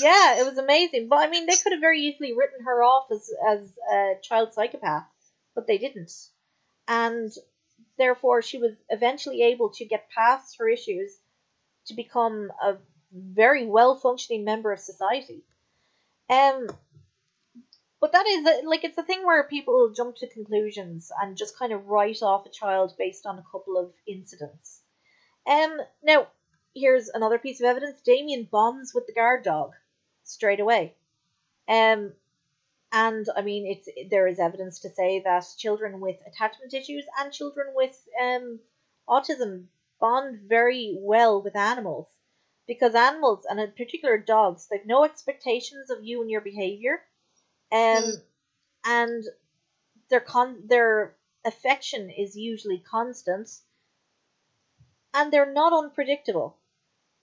[0.00, 1.08] Yeah, it was amazing.
[1.08, 4.52] But I mean, they could have very easily written her off as as a child
[4.54, 5.04] psychopath,
[5.54, 6.12] but they didn't,
[6.88, 7.32] and
[7.98, 11.16] therefore she was eventually able to get past her issues
[11.86, 12.76] to become a
[13.12, 15.42] very well functioning member of society.
[16.28, 16.68] Um,
[18.00, 21.58] but that is a, like it's a thing where people jump to conclusions and just
[21.58, 24.80] kind of write off a child based on a couple of incidents.
[25.46, 26.26] Um, now
[26.76, 29.72] here's another piece of evidence: Damien bonds with the guard dog
[30.24, 30.94] straight away.
[31.66, 32.12] Um,
[32.92, 37.32] and I mean, it's there is evidence to say that children with attachment issues and
[37.32, 38.60] children with um,
[39.08, 39.64] autism
[39.98, 42.06] bond very well with animals.
[42.66, 47.02] Because animals and in particular dogs they've no expectations of you and your behavior.
[47.72, 48.22] Um Mm.
[48.84, 49.24] and
[50.10, 53.48] their con their affection is usually constant.
[55.14, 56.56] And they're not unpredictable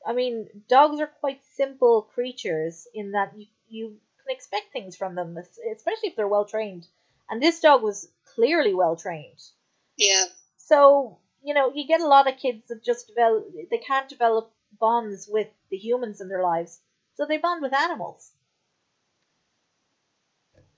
[0.06, 5.16] i mean dogs are quite simple creatures in that you you can expect things from
[5.16, 6.88] them especially if they're well trained
[7.30, 9.42] and this dog was clearly well trained
[9.98, 10.26] Yeah.
[10.58, 14.52] so, you know, you get a lot of kids that just develop, they can't develop
[14.80, 16.80] bonds with the humans in their lives.
[17.16, 18.32] So they bond with animals.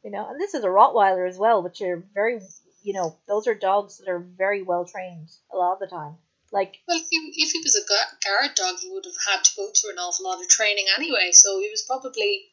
[0.03, 2.39] You know, and this is a Rottweiler as well, which are very,
[2.83, 6.17] you know, those are dogs that are very well trained a lot of the time.
[6.55, 9.43] Like, Well, if he, if he was a gu- guard dog, he would have had
[9.43, 11.31] to go through an awful lot of training anyway.
[11.33, 12.45] So he was probably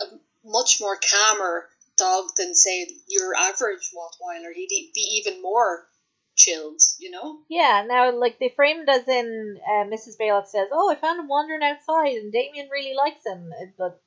[0.00, 0.06] a
[0.42, 4.52] much more calmer dog than, say, your average Rottweiler.
[4.54, 5.86] He'd be even more
[6.34, 7.40] chilled, you know?
[7.48, 10.16] yeah, now, like, they framed as in uh, Mrs.
[10.18, 13.52] Baylock says, Oh, I found him wandering outside and Damien really likes him.
[13.52, 14.02] Uh, But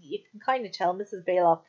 [0.00, 1.24] you can kind of tell Mrs.
[1.26, 1.62] Baylock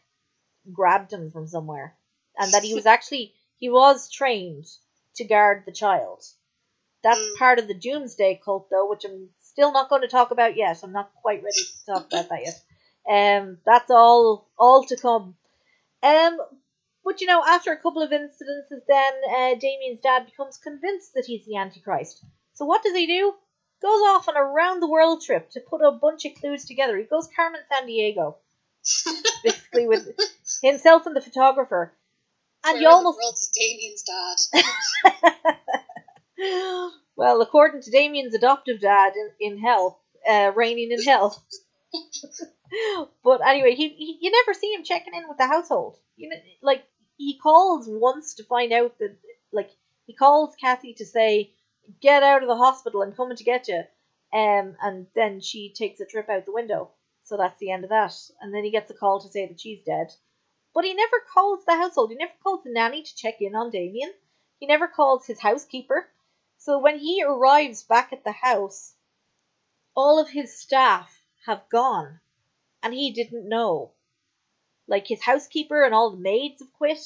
[0.72, 1.96] grabbed him from somewhere.
[2.38, 4.66] And that he was actually, he was trained
[5.16, 6.24] to guard the child.
[7.04, 7.38] That's Mm.
[7.38, 10.82] part of the Doomsday cult, though, which I'm still not going to talk about yet.
[10.84, 12.62] I'm not quite ready to talk about that yet.
[13.08, 15.36] Um, that's all, all to come.
[16.02, 16.40] Um,
[17.04, 21.26] but you know, after a couple of incidences, then uh, Damien's dad becomes convinced that
[21.26, 22.24] he's the Antichrist.
[22.54, 23.34] So what does he do?
[23.82, 26.98] Goes off on a round the world trip to put a bunch of clues together.
[26.98, 28.36] He goes Carmen Sandiego,
[29.44, 30.08] basically with
[30.62, 31.94] himself and the photographer.
[32.66, 35.58] And Where you almost the world is Damien's dad?
[37.16, 41.44] well, according to Damien's adoptive dad in, in hell, uh, reigning in hell.
[43.24, 45.98] but anyway, he, he you never see him checking in with the household.
[46.16, 46.84] You know, like
[47.18, 49.16] he calls once to find out that
[49.52, 49.70] like
[50.06, 51.54] he calls Kathy to say,
[52.02, 53.02] "Get out of the hospital!
[53.02, 53.84] I'm coming to get you."
[54.34, 56.90] Um, and then she takes a trip out the window.
[57.26, 58.14] So that's the end of that.
[58.42, 60.12] And then he gets a call to say that she's dead.
[60.74, 62.10] But he never calls the household.
[62.10, 64.12] He never calls the nanny to check in on Damien.
[64.60, 66.10] He never calls his housekeeper.
[66.66, 68.94] So when he arrives back at the house,
[69.98, 72.22] all of his staff have gone.
[72.82, 73.92] And he didn't know.
[74.88, 77.04] Like his housekeeper and all the maids have quit.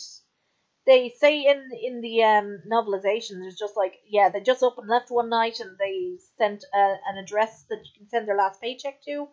[0.85, 4.87] They say in in the um, novelization, there's just like, yeah, they just up and
[4.87, 8.61] left one night and they sent a, an address that you can send their last
[8.61, 9.27] paycheck to.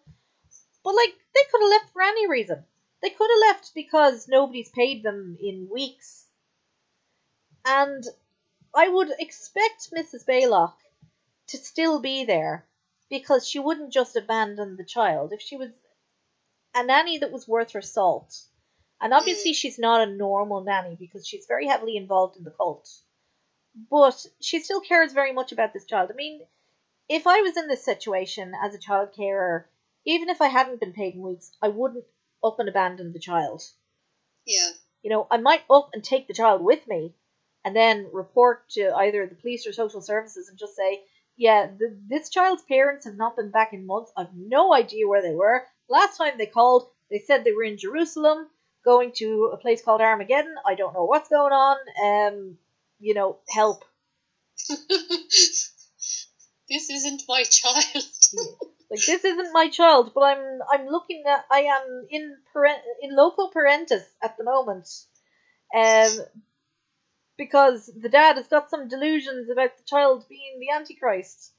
[0.82, 2.64] But like, they could have left for any reason.
[3.02, 6.24] They could have left because nobody's paid them in weeks.
[7.66, 8.02] And
[8.74, 10.24] I would expect Mrs.
[10.26, 10.74] Baylock
[11.48, 12.66] to still be there
[13.08, 15.32] because she wouldn't just abandon the child.
[15.32, 15.70] If she was
[16.74, 18.34] a nanny that was worth her salt,
[19.00, 19.56] and obviously mm.
[19.56, 22.88] she's not a normal nanny because she's very heavily involved in the cult,
[23.90, 26.10] but she still cares very much about this child.
[26.10, 26.40] I mean,
[27.08, 29.68] if I was in this situation as a child carer,
[30.04, 32.04] even if I hadn't been paid in weeks, I wouldn't
[32.42, 33.62] up and abandon the child.
[34.46, 34.70] Yeah.
[35.02, 37.14] You know, I might up and take the child with me
[37.64, 41.02] and then report to either the police or social services and just say,
[41.36, 44.12] yeah, the, this child's parents have not been back in months.
[44.16, 45.64] I've no idea where they were.
[45.88, 48.46] Last time they called, they said they were in Jerusalem
[48.84, 50.54] going to a place called Armageddon.
[50.66, 51.76] I don't know what's going on.
[52.04, 52.58] Um,
[53.00, 53.84] you know, help.
[54.68, 55.72] this
[56.70, 57.84] isn't my child.
[58.90, 63.14] like this isn't my child, but I'm I'm looking at I am in parent in
[63.16, 64.88] loco parentis at the moment,
[65.74, 66.10] um,
[67.36, 71.52] because the dad has got some delusions about the child being the antichrist.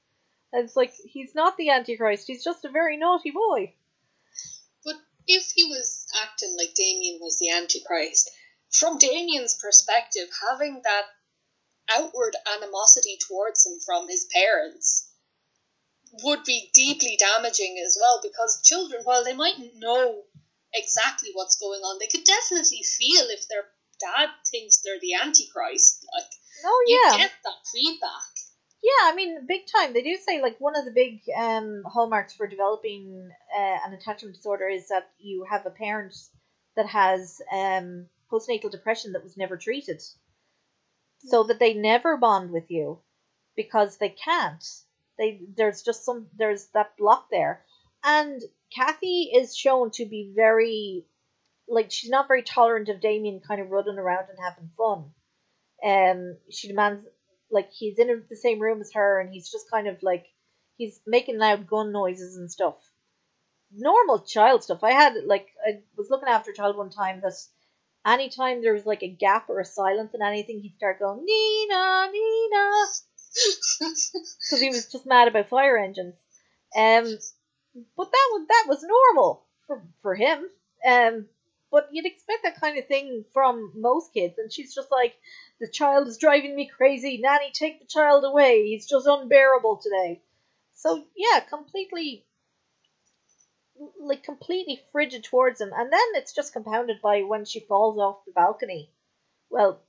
[0.54, 3.74] And it's like he's not the antichrist; he's just a very naughty boy.
[4.84, 4.96] But
[5.28, 8.30] if he was acting like Damien was the antichrist,
[8.72, 11.06] from Damien's perspective, having that
[11.90, 15.12] outward animosity towards him from his parents
[16.24, 20.24] would be deeply damaging as well because children, while they mightn't know
[20.74, 23.68] exactly what's going on, they could definitely feel if their
[24.00, 26.06] dad thinks they're the antichrist.
[26.16, 26.32] Like,
[26.64, 28.36] oh you get that feedback.
[28.84, 29.94] Yeah, I mean, big time.
[29.94, 34.36] They do say like one of the big um, hallmarks for developing uh, an attachment
[34.36, 36.16] disorder is that you have a parent
[36.76, 40.04] that has um, postnatal depression that was never treated,
[41.20, 43.00] so that they never bond with you
[43.56, 44.64] because they can't.
[45.18, 47.66] They there's just some there's that block there,
[48.04, 48.40] and
[48.76, 51.06] Kathy is shown to be very
[51.68, 55.12] like she's not very tolerant of Damien kind of running around and having fun.
[55.84, 57.06] Um, she demands
[57.52, 60.26] like he's in the same room as her and he's just kind of like
[60.78, 62.76] he's making loud gun noises and stuff.
[63.72, 64.84] Normal child stuff.
[64.84, 67.34] I had like i was looking after a child one time that
[68.06, 72.10] anytime there was like a gap or a silence in anything he'd start going nina
[72.12, 72.86] nina.
[73.78, 76.16] Because he was just mad about fire engines.
[76.76, 77.18] Um
[77.98, 80.46] but that was that was normal for for him.
[80.88, 81.28] Um
[81.76, 84.38] but you'd expect that kind of thing from most kids.
[84.38, 85.14] And she's just like
[85.60, 87.18] the child is driving me crazy.
[87.22, 88.64] Nanny take the child away.
[88.64, 90.22] He's just unbearable today.
[90.74, 92.26] So yeah completely
[94.00, 95.74] like completely frigid towards him.
[95.76, 98.90] And then it's just compounded by when she falls off the balcony.
[99.50, 99.82] Well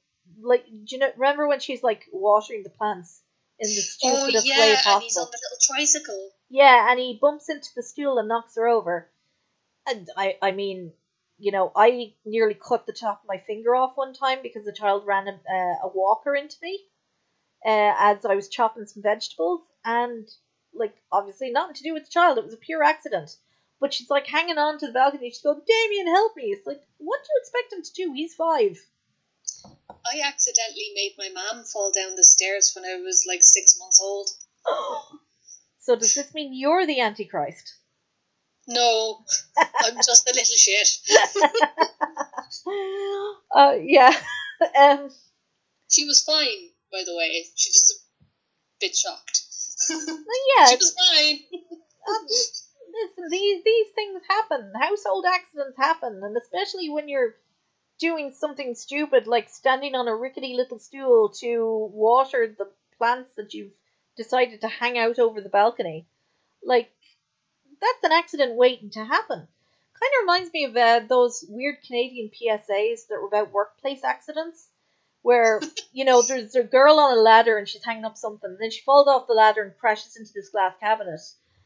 [0.42, 3.22] like do you know remember when she's like watering the plants
[3.60, 6.30] in the Oh stupidest yeah, way and possible he's on the little tricycle.
[6.50, 9.08] yeah, and he bumps into the stool and knocks her over.
[9.86, 10.92] And I, I mean,
[11.38, 14.72] you know, I nearly cut the top of my finger off one time because the
[14.72, 16.80] child ran a, uh, a walker into me
[17.64, 19.60] uh, as I was chopping some vegetables.
[19.84, 20.28] And,
[20.74, 22.38] like, obviously nothing to do with the child.
[22.38, 23.36] It was a pure accident.
[23.80, 25.30] But she's, like, hanging on to the balcony.
[25.30, 26.44] She's going, Damien, help me.
[26.44, 28.12] It's like, what do you expect him to do?
[28.14, 28.78] He's five.
[30.06, 34.00] I accidentally made my mom fall down the stairs when I was like six months
[34.00, 34.30] old.
[35.80, 37.74] so does this mean you're the Antichrist?
[38.68, 39.24] No,
[39.56, 40.88] I'm just a little shit.
[43.54, 44.12] uh, yeah.
[44.80, 45.10] um,
[45.90, 47.44] She was fine, by the way.
[47.54, 48.24] She was a
[48.80, 49.42] bit shocked.
[49.90, 50.66] yeah.
[50.66, 51.38] she was fine.
[52.08, 54.72] um, listen, these these things happen.
[54.80, 57.36] Household accidents happen, and especially when you're
[57.98, 63.54] doing something stupid like standing on a rickety little stool to water the plants that
[63.54, 63.72] you've
[64.16, 66.06] decided to hang out over the balcony.
[66.64, 66.90] Like
[67.80, 69.38] that's an accident waiting to happen.
[69.38, 74.68] Kind of reminds me of uh, those weird Canadian PSAs that were about workplace accidents,
[75.22, 75.60] where
[75.92, 78.70] you know there's a girl on a ladder and she's hanging up something, and then
[78.70, 81.20] she falls off the ladder and crashes into this glass cabinet,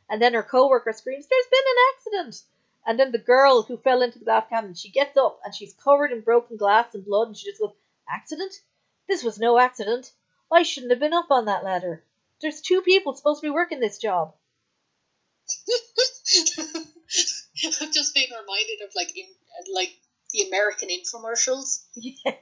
[0.08, 2.42] and then her coworker screams, "There's been an accident!"
[2.86, 5.74] And then the girl who fell into the glass cabinet, she gets up and she's
[5.74, 7.74] covered in broken glass and blood, and she just goes,
[8.08, 8.60] "Accident?
[9.08, 10.12] This was no accident.
[10.50, 12.04] I shouldn't have been up on that ladder.
[12.40, 14.34] There's two people supposed to be working this job."
[17.82, 19.24] I've just being reminded of like in
[19.74, 19.92] like
[20.32, 21.84] the American infomercials.
[21.94, 22.32] Yeah.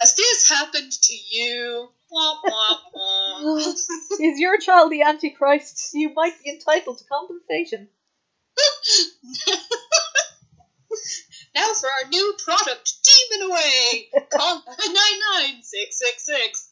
[0.00, 1.88] Has this happened to you?
[2.10, 3.58] Wah, wah, wah.
[4.20, 5.90] Is your child the Antichrist?
[5.94, 7.88] You might be entitled to compensation.
[11.54, 12.92] now for our new product,
[13.30, 14.08] Demon Away!
[14.30, 16.70] Call 99666.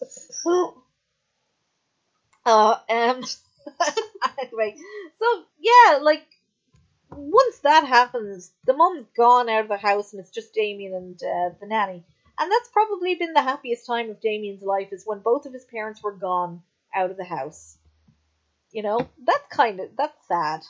[2.47, 3.25] Uh, um,
[4.39, 4.77] anyway,
[5.19, 6.27] so yeah, like
[7.11, 11.21] once that happens, the mum's gone out of the house and it's just Damien and
[11.23, 12.05] uh, the nanny,
[12.39, 15.65] and that's probably been the happiest time of Damien's life is when both of his
[15.65, 16.63] parents were gone
[16.95, 17.79] out of the house.
[18.73, 20.63] You know, that's kind of that's sad,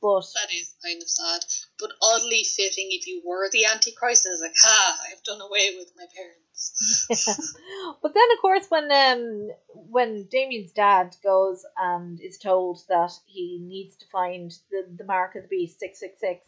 [0.00, 1.44] but That is kind of sad,
[1.78, 4.26] but oddly fitting if you were the Antichrist.
[4.26, 7.06] I was like, ha, I've done away with my parents.
[8.02, 13.60] but then of course when um when Damien's dad goes and is told that he
[13.62, 16.44] needs to find the, the mark of the beast six six six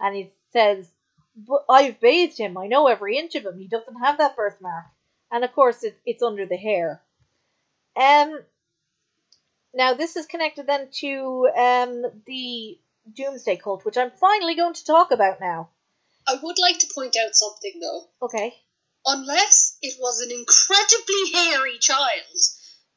[0.00, 0.90] and he says
[1.36, 2.56] but I've bathed him.
[2.56, 3.58] I know every inch of him.
[3.58, 4.84] He doesn't have that birthmark,
[5.32, 7.02] and of course it, it's under the hair.
[7.96, 8.40] Um.
[9.74, 12.78] Now this is connected then to um the
[13.12, 15.70] Doomsday Cult, which I'm finally going to talk about now.
[16.26, 18.08] I would like to point out something though.
[18.22, 18.54] Okay.
[19.06, 22.24] Unless it was an incredibly hairy child,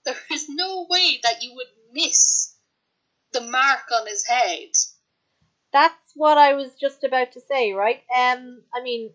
[0.06, 2.56] there is no way that you would miss
[3.34, 4.70] the mark on his head.
[5.74, 8.02] That's what I was just about to say, right?
[8.16, 9.14] Um, I mean,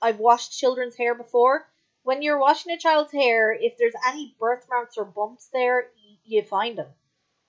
[0.00, 1.68] I've washed children's hair before.
[2.02, 6.42] When you're washing a child's hair, if there's any birthmarks or bumps there, y- you
[6.42, 6.88] find them,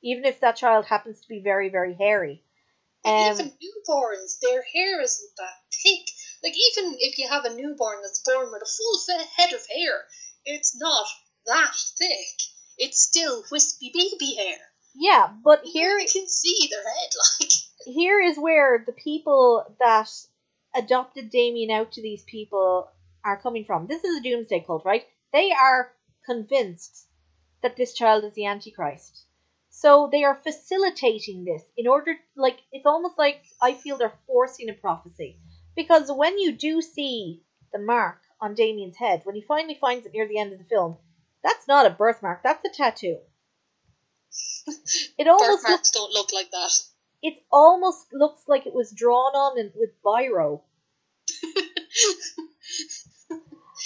[0.03, 2.43] even if that child happens to be very, very hairy.
[3.03, 6.07] And Um, even newborns, their hair isn't that thick.
[6.43, 8.99] Like even if you have a newborn that's born with a full
[9.37, 10.05] head of hair,
[10.45, 11.07] it's not
[11.45, 12.41] that thick.
[12.77, 14.57] It's still wispy baby hair.
[14.93, 17.11] yeah, but here you can see their head.
[17.39, 17.51] Like
[17.85, 20.09] here is where the people that
[20.75, 22.87] adopted Damien out to these people
[23.25, 23.87] are coming from.
[23.87, 25.05] This is a doomsday cult, right?
[25.33, 25.91] They are
[26.25, 27.07] convinced
[27.63, 29.25] that this child is the Antichrist.
[29.81, 34.69] So they are facilitating this in order, like, it's almost like I feel they're forcing
[34.69, 35.39] a prophecy.
[35.75, 37.41] Because when you do see
[37.73, 40.65] the mark on Damien's head, when he finally finds it near the end of the
[40.65, 40.97] film,
[41.43, 43.17] that's not a birthmark, that's a tattoo.
[45.17, 46.71] It almost looks birthmarks don't look like that.
[47.23, 50.61] it almost looks like it was drawn on in, with biro.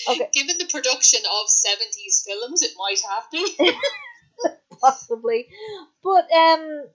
[0.09, 0.29] Okay.
[0.33, 3.73] Given the production of seventies films, it might have been.
[4.82, 5.47] possibly.
[6.03, 6.86] But um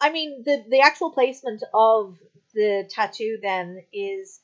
[0.00, 2.18] I mean the the actual placement of
[2.54, 4.40] the tattoo then is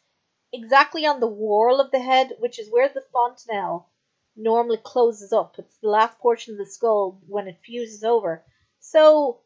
[0.52, 3.88] exactly on the whorl of the head, which is where the fontanelle
[4.36, 5.56] normally closes up.
[5.58, 8.44] It's the last portion of the skull when it fuses over.
[8.80, 9.40] So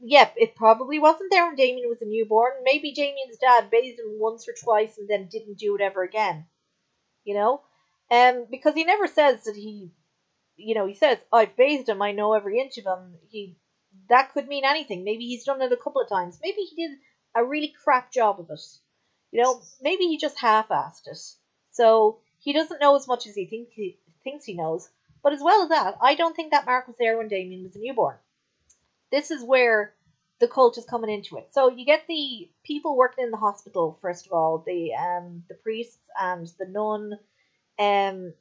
[0.00, 2.52] yep, it probably wasn't there when Damien was a newborn.
[2.62, 6.46] Maybe Damien's dad bathed him once or twice and then didn't do it ever again.
[7.24, 7.62] You know?
[8.10, 9.90] Um because he never says that he
[10.56, 13.14] you know, he says, I've bathed him, I know every inch of him.
[13.28, 13.56] He
[14.08, 15.04] that could mean anything.
[15.04, 16.38] Maybe he's done it a couple of times.
[16.42, 16.98] Maybe he did
[17.34, 18.60] a really crap job of it.
[19.30, 21.18] You know, maybe he just half assed it.
[21.70, 24.88] So he doesn't know as much as he thinks he thinks he knows.
[25.22, 27.76] But as well as that, I don't think that mark was there when Damien was
[27.76, 28.16] a newborn.
[29.10, 29.94] This is where
[30.38, 31.48] the cult is coming into it.
[31.52, 35.54] So you get the people working in the hospital, first of all, the um the
[35.54, 37.18] priests and the nun,
[37.78, 38.34] um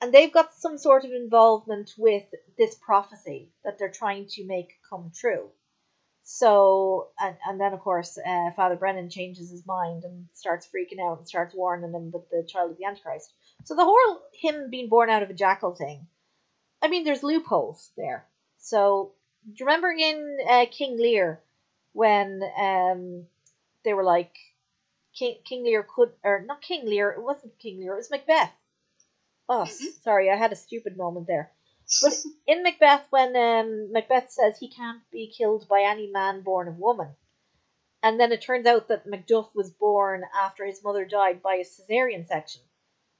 [0.00, 2.24] and they've got some sort of involvement with
[2.58, 5.50] this prophecy that they're trying to make come true.
[6.28, 11.00] So, and, and then of course, uh, Father Brennan changes his mind and starts freaking
[11.00, 13.32] out and starts warning them that the child of the Antichrist.
[13.64, 16.06] So the whole him being born out of a jackal thing,
[16.82, 18.26] I mean, there's loopholes there.
[18.58, 19.12] So,
[19.46, 21.40] do you remember in uh, King Lear
[21.92, 23.26] when um,
[23.84, 24.34] they were like,
[25.14, 28.52] King, King Lear could, or not King Lear, it wasn't King Lear, it was Macbeth.
[29.48, 30.02] Oh, Mhm.
[30.02, 31.52] sorry, I had a stupid moment there.
[32.02, 32.14] But
[32.46, 36.78] in Macbeth, when um, Macbeth says he can't be killed by any man born of
[36.78, 37.14] woman,
[38.02, 41.64] and then it turns out that Macduff was born after his mother died by a
[41.64, 42.62] cesarean section.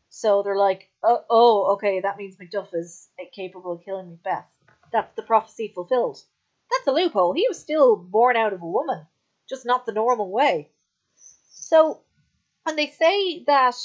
[0.09, 4.47] So they're like, oh, oh, okay, that means Macduff is capable of killing Macbeth.
[4.93, 6.23] That's the prophecy fulfilled.
[6.71, 7.33] That's a loophole.
[7.35, 9.07] He was still born out of a woman,
[9.49, 10.71] just not the normal way.
[11.15, 12.03] So
[12.67, 13.77] and they say that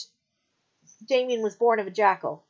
[1.05, 2.45] Damien was born of a jackal,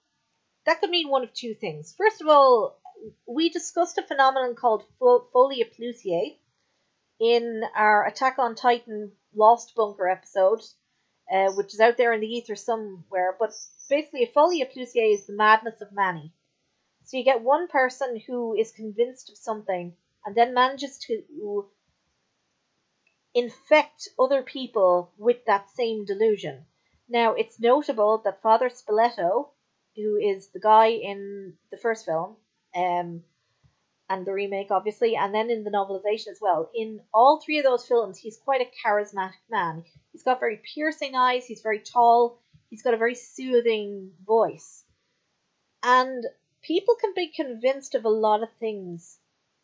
[0.65, 1.93] that could mean one of two things.
[1.97, 2.79] First of all,
[3.25, 6.37] we discussed a phenomenon called fo- folia plusiae
[7.19, 10.61] in our Attack on Titan Lost Bunker episode,
[11.31, 13.35] uh, which is out there in the ether somewhere.
[13.39, 13.53] But
[13.89, 16.33] basically, a folie à plusieurs is the madness of many.
[17.05, 21.65] So you get one person who is convinced of something and then manages to
[23.33, 26.65] infect other people with that same delusion.
[27.11, 29.49] Now, it's notable that Father Spoleto,
[29.97, 32.37] who is the guy in the first film,
[32.73, 33.23] um,
[34.09, 36.71] and the remake, obviously, and then in the novelization as well.
[36.73, 39.83] In all three of those films, he's quite a charismatic man.
[40.13, 42.39] He's got very piercing eyes, he's very tall,
[42.69, 44.85] he's got a very soothing voice.
[45.83, 46.23] And
[46.61, 49.17] people can be convinced of a lot of things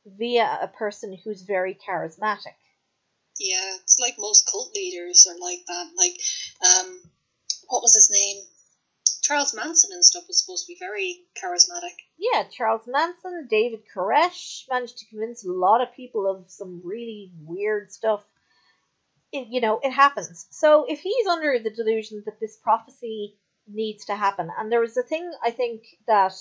[0.05, 2.59] via a person who's very charismatic.
[3.39, 5.91] Yeah, it's like most cult leaders are like that.
[5.95, 6.19] Like,
[6.61, 6.99] um,
[7.68, 8.43] what was his name?
[9.22, 11.95] Charles Manson and stuff was supposed to be very charismatic.
[12.18, 17.34] Yeah, Charles Manson, David Koresh managed to convince a lot of people of some really
[17.41, 18.24] weird stuff.
[19.34, 20.47] It, you know, it happens.
[20.51, 23.38] So if he's under the delusion that this prophecy
[23.68, 26.34] needs to happen, and there was a thing I think that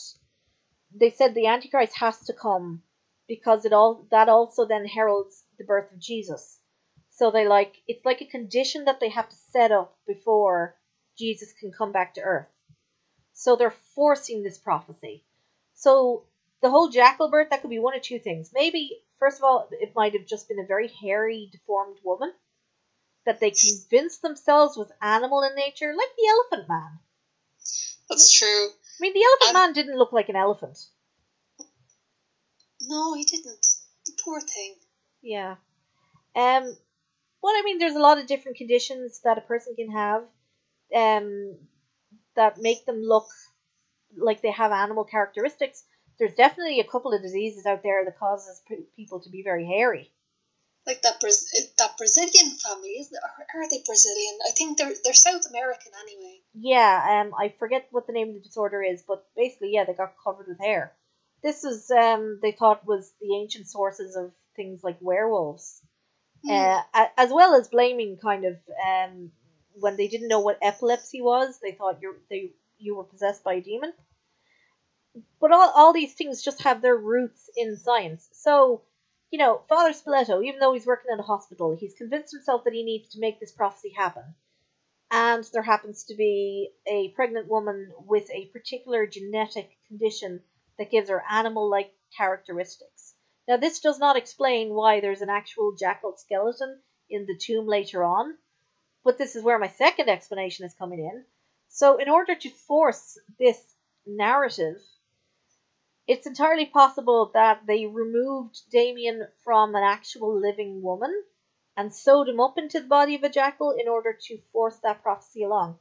[0.95, 2.83] they said the Antichrist has to come
[3.27, 6.61] because it all that also then heralds the birth of Jesus.
[7.11, 10.77] So they like it's like a condition that they have to set up before
[11.19, 12.47] Jesus can come back to earth.
[13.33, 15.25] So they're forcing this prophecy.
[15.75, 16.25] So
[16.63, 18.51] the whole jackal birth that could be one of two things.
[18.55, 22.33] Maybe first of all, it might have just been a very hairy, deformed woman
[23.25, 26.99] that they convinced themselves was animal in nature, like the elephant man.
[28.09, 28.69] That's true.
[28.69, 30.79] I mean, the elephant Um, man didn't look like an elephant.
[32.83, 33.67] No, he didn't.
[34.07, 34.77] The poor thing.
[35.23, 35.57] Yeah.
[36.35, 36.77] Um.
[37.43, 40.25] Well, I mean, there's a lot of different conditions that a person can have,
[40.95, 41.57] um,
[42.35, 43.27] that make them look
[44.17, 45.85] like they have animal characteristics.
[46.19, 49.67] There's definitely a couple of diseases out there that causes p- people to be very
[49.67, 50.11] hairy.
[50.87, 53.47] Like that Braz- that Brazilian family, isn't it?
[53.55, 54.39] Are they Brazilian?
[54.47, 56.41] I think they're they're South American anyway.
[56.55, 57.23] Yeah.
[57.27, 57.35] Um.
[57.35, 60.47] I forget what the name of the disorder is, but basically, yeah, they got covered
[60.47, 60.93] with hair.
[61.43, 62.39] This is um.
[62.41, 65.83] They thought was the ancient sources of things like werewolves.
[66.45, 66.53] Hmm.
[66.95, 68.57] uh, as well as blaming kind of
[68.87, 69.33] um,
[69.79, 73.55] when they didn't know what epilepsy was, they thought you they you were possessed by
[73.55, 73.93] a demon.
[75.41, 78.29] But all, all these things just have their roots in science.
[78.33, 78.83] So,
[79.31, 82.75] you know, Father Spoleto, even though he's working in a hospital, he's convinced himself that
[82.75, 84.35] he needs to make this prophecy happen.
[85.11, 90.43] And there happens to be a pregnant woman with a particular genetic condition
[90.79, 93.15] that gives her animal like characteristics.
[93.49, 98.03] Now, this does not explain why there's an actual jackal skeleton in the tomb later
[98.03, 98.37] on,
[99.07, 101.25] but this is where my second explanation is coming in.
[101.69, 103.63] So, in order to force this
[104.05, 104.83] narrative,
[106.09, 111.23] it's entirely possible that they removed Damien from an actual living woman
[111.77, 115.05] and sewed him up into the body of a jackal in order to force that
[115.05, 115.79] prophecy along.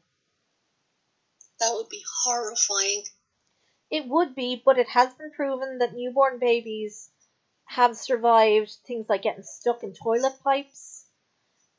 [1.60, 3.06] That would be horrifying.
[3.90, 7.10] It would be, but it has been proven that newborn babies
[7.66, 10.95] have survived things like getting stuck in toilet pipes,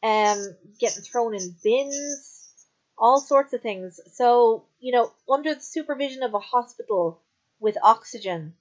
[0.02, 2.52] um, getting thrown in bins,
[2.98, 4.00] all sorts of things.
[4.12, 7.20] So, you know, under the supervision of a hospital
[7.60, 8.54] with oxygen,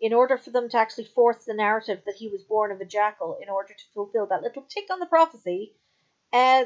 [0.00, 2.86] in order for them to actually force the narrative that he was born of a
[2.86, 5.72] jackal, in order to fulfill that little tick on the prophecy,
[6.32, 6.64] uh,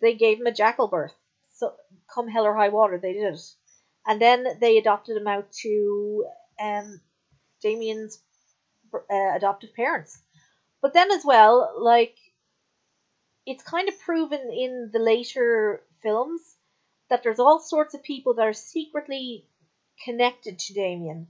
[0.00, 1.14] they gave him a jackal birth.
[1.54, 1.74] So,
[2.12, 3.40] come hell or high water, they did it.
[4.06, 6.24] And then they adopted him out to
[6.60, 7.00] um,
[7.62, 8.20] Damien's
[8.94, 10.18] uh, adoptive parents.
[10.80, 12.16] But then as well, like
[13.48, 16.56] it's kind of proven in the later films
[17.08, 19.48] that there's all sorts of people that are secretly
[20.04, 21.28] connected to Damien.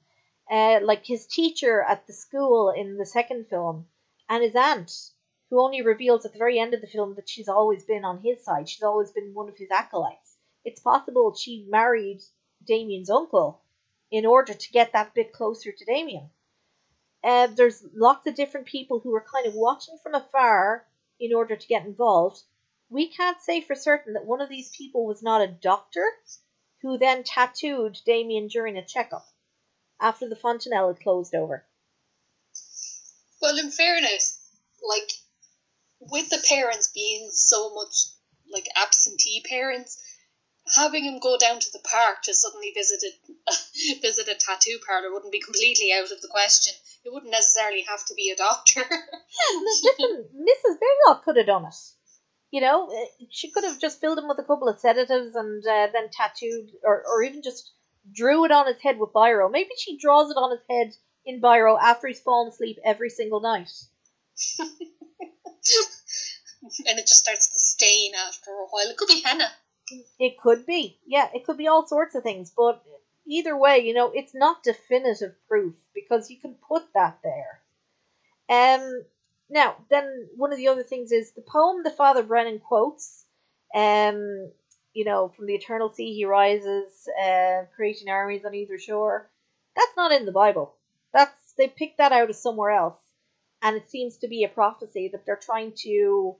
[0.50, 3.86] Uh, like his teacher at the school in the second film,
[4.28, 4.90] and his aunt,
[5.48, 8.18] who only reveals at the very end of the film that she's always been on
[8.18, 8.68] his side.
[8.68, 10.36] She's always been one of his acolytes.
[10.64, 12.20] It's possible she married
[12.66, 13.60] Damien's uncle
[14.10, 16.30] in order to get that bit closer to Damien.
[17.22, 20.84] Uh, there's lots of different people who are kind of watching from afar
[21.20, 22.42] in order to get involved.
[22.88, 26.04] We can't say for certain that one of these people was not a doctor
[26.82, 29.26] who then tattooed Damien during a checkup
[30.00, 31.66] after the fontanelle had closed over.
[33.40, 34.38] Well, in fairness,
[34.82, 35.10] like
[36.00, 38.06] with the parents being so much
[38.52, 40.02] like absentee parents,
[40.74, 43.52] having him go down to the park to suddenly visit a
[44.02, 46.74] visit a tattoo parlor wouldn't be completely out of the question.
[47.04, 48.80] It wouldn't necessarily have to be a doctor.
[49.84, 50.78] Listen, Mrs.
[50.78, 51.74] Berglock could have done it.
[52.50, 55.64] You know, uh, she could have just filled him with a couple of sedatives and
[55.66, 57.70] uh, then tattooed, or, or even just
[58.14, 59.50] drew it on his head with biro.
[59.50, 60.94] Maybe she draws it on his head
[61.26, 63.70] in biro after he's fallen asleep every single night.
[64.60, 64.70] and
[66.98, 68.88] it just starts to stain after a while.
[68.88, 69.50] It could be henna.
[70.18, 70.99] It could be.
[71.07, 72.53] Yeah, it could be all sorts of things.
[72.57, 72.82] But
[73.26, 77.61] either way, you know, it's not definitive proof because you can put that there.
[78.49, 79.05] Um,
[79.51, 83.24] now, then one of the other things is the poem the Father Brennan quotes,
[83.74, 84.51] um,
[84.95, 89.30] you know, from the eternal sea he rises, uh, creating armies on either shore.
[89.76, 90.74] That's not in the Bible.
[91.12, 92.99] That's they picked that out of somewhere else,
[93.62, 96.36] and it seems to be a prophecy that they're trying to,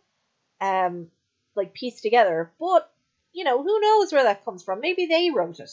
[0.61, 1.11] um,
[1.55, 2.53] like piece together.
[2.59, 2.91] But
[3.39, 4.81] you know, who knows where that comes from?
[4.81, 5.71] Maybe they wrote it.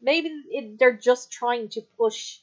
[0.00, 2.38] Maybe it, they're just trying to push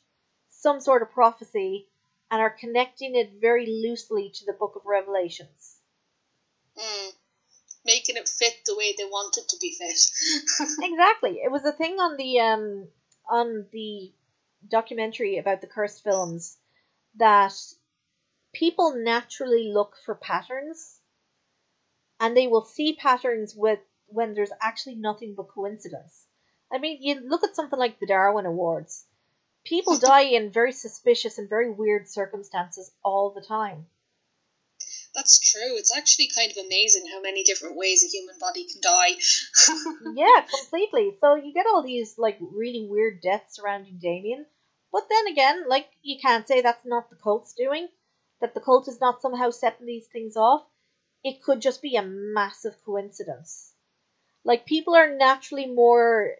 [0.51, 1.85] some sort of prophecy
[2.31, 5.81] and are connecting it very loosely to the book of Revelations.
[6.77, 7.11] Mm.
[7.83, 10.69] Making it fit the way they want it to be fit.
[10.81, 11.41] exactly.
[11.43, 12.87] It was a thing on the um
[13.29, 14.13] on the
[14.69, 16.57] documentary about the cursed films
[17.17, 17.53] that
[18.53, 21.01] people naturally look for patterns
[22.21, 23.79] and they will see patterns with
[24.13, 26.25] when there's actually nothing but coincidence.
[26.71, 29.05] I mean, you look at something like the Darwin Awards.
[29.65, 33.87] People die in very suspicious and very weird circumstances all the time.
[35.15, 35.77] That's true.
[35.77, 39.11] It's actually kind of amazing how many different ways a human body can die.
[40.15, 41.15] yeah, completely.
[41.21, 44.47] So you get all these like really weird deaths surrounding Damien.
[44.91, 47.87] But then again, like you can't say that's not the cult's doing.
[48.41, 50.65] That the cult is not somehow setting these things off.
[51.23, 53.72] It could just be a massive coincidence.
[54.43, 56.35] Like people are naturally more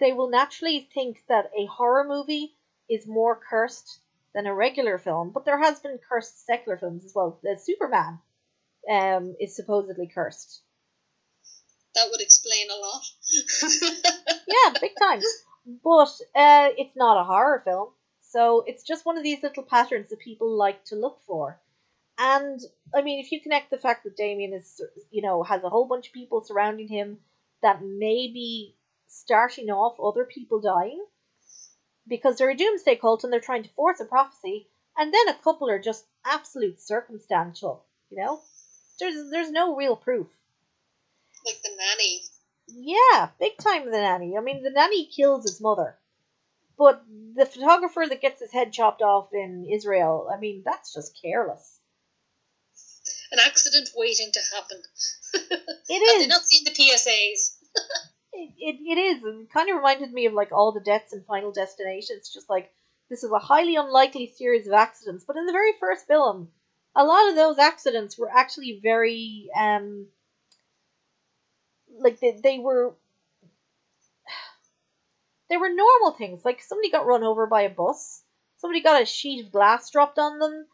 [0.00, 2.56] they will naturally think that a horror movie
[2.88, 4.00] is more cursed
[4.34, 7.38] than a regular film, but there has been cursed secular films as well.
[7.42, 8.18] The Superman
[8.88, 10.62] um, is supposedly cursed.
[11.94, 13.02] That would explain a lot.
[14.46, 15.20] yeah, big time.
[15.84, 17.88] But uh, it's not a horror film,
[18.20, 21.60] so it's just one of these little patterns that people like to look for.
[22.22, 22.60] And
[22.94, 24.78] I mean, if you connect the fact that Damien is,
[25.10, 27.18] you know, has a whole bunch of people surrounding him
[27.62, 28.76] that may be
[29.08, 31.02] starting off other people dying,
[32.06, 34.68] because they're a doomsday cult and they're trying to force a prophecy,
[34.98, 37.86] and then a couple are just absolute circumstantial.
[38.10, 38.40] You know,
[38.98, 40.26] there's there's no real proof.
[41.46, 42.20] Like the nanny.
[42.66, 44.36] Yeah, big time the nanny.
[44.36, 45.96] I mean, the nanny kills his mother,
[46.76, 47.02] but
[47.34, 51.79] the photographer that gets his head chopped off in Israel, I mean, that's just careless.
[53.32, 54.82] An accident waiting to happen.
[55.88, 56.12] It is.
[56.12, 57.56] Have they not seen the PSAs?
[58.32, 59.22] it, it, it is.
[59.22, 62.16] And it kind of reminded me of like all the deaths in Final Destination.
[62.18, 62.70] It's just like
[63.08, 65.24] this is a highly unlikely series of accidents.
[65.26, 66.48] But in the very first film,
[66.94, 70.06] a lot of those accidents were actually very um
[71.98, 72.94] like they, they were
[75.50, 76.44] they were normal things.
[76.44, 78.22] Like somebody got run over by a bus,
[78.58, 80.66] somebody got a sheet of glass dropped on them.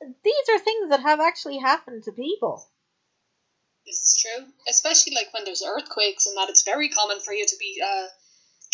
[0.00, 2.68] These are things that have actually happened to people.
[3.84, 6.50] This is true, especially like when there's earthquakes and that.
[6.50, 8.06] It's very common for you to be uh,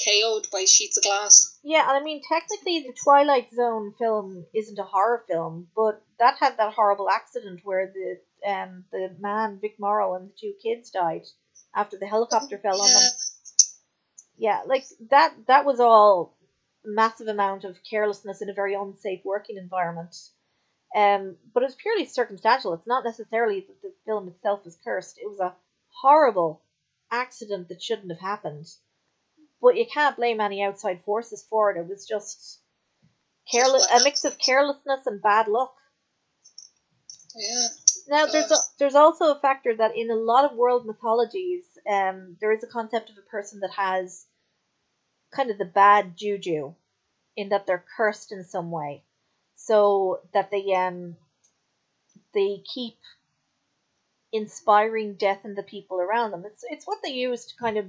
[0.04, 1.56] KO'd by sheets of glass.
[1.62, 6.38] Yeah, and I mean technically the Twilight Zone film isn't a horror film, but that
[6.38, 10.90] had that horrible accident where the um the man Vic Morrow and the two kids
[10.90, 11.22] died
[11.74, 13.12] after the helicopter fell on them.
[14.36, 16.36] Yeah, like that that was all
[16.84, 20.14] massive amount of carelessness in a very unsafe working environment.
[20.94, 22.74] Um, but it was purely circumstantial.
[22.74, 25.18] It's not necessarily that the film itself was cursed.
[25.18, 25.54] It was a
[25.88, 26.62] horrible
[27.10, 28.66] accident that shouldn't have happened.
[29.60, 31.78] But you can't blame any outside forces for it.
[31.78, 32.60] It was just
[33.50, 35.74] careless, a mix of carelessness and bad luck.
[37.34, 37.66] Yeah.
[38.06, 42.36] Now, there's a, there's also a factor that in a lot of world mythologies, um,
[42.40, 44.26] there is a concept of a person that has
[45.32, 46.74] kind of the bad juju,
[47.36, 49.02] in that they're cursed in some way,
[49.56, 51.16] so that they um
[52.34, 52.96] they keep
[54.32, 56.44] inspiring death in the people around them.
[56.46, 57.86] It's it's what they use to kind of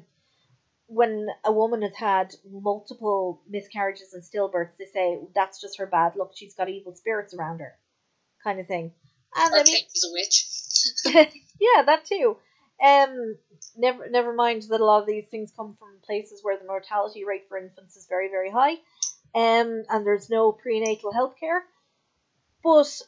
[0.87, 6.15] when a woman has had multiple miscarriages and stillbirths, they say that's just her bad
[6.15, 6.31] luck.
[6.35, 7.75] She's got evil spirits around her,
[8.43, 8.91] kind of thing.
[9.35, 10.45] And Or I mean, a witch.
[11.59, 12.37] yeah, that too.
[12.83, 13.37] Um,
[13.77, 17.23] never never mind that a lot of these things come from places where the mortality
[17.25, 18.75] rate for infants is very very high,
[19.35, 21.63] um, and there's no prenatal health care.
[22.63, 23.01] But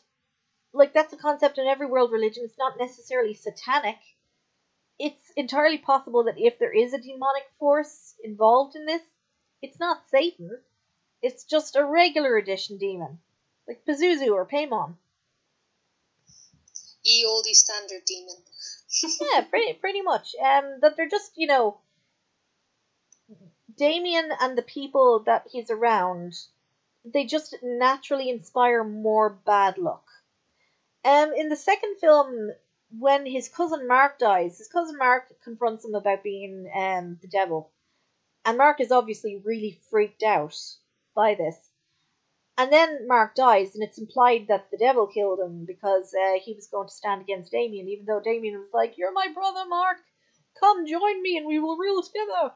[0.74, 2.44] like that's a concept in every world religion.
[2.46, 3.98] It's not necessarily satanic.
[5.00, 9.02] It's entirely possible that if there is a demonic force involved in this,
[9.62, 10.60] it's not Satan.
[11.22, 13.20] It's just a regular edition demon,
[13.68, 14.96] like Pazuzu or Paimon.
[17.04, 18.36] Ye oldie standard demon.
[19.22, 20.36] yeah, pretty pretty much.
[20.36, 21.78] Um, that they're just you know,
[23.78, 26.34] Damien and the people that he's around,
[27.06, 30.06] they just naturally inspire more bad luck.
[31.06, 32.52] Um, in the second film,
[32.98, 37.72] when his cousin Mark dies, his cousin Mark confronts him about being um the devil,
[38.44, 40.58] and Mark is obviously really freaked out
[41.14, 41.58] by this.
[42.58, 46.54] And then Mark dies, and it's implied that the devil killed him because uh, he
[46.56, 49.98] was going to stand against Damien, even though Damien was like, You're my brother, Mark!
[50.60, 52.54] Come join me and we will rule together!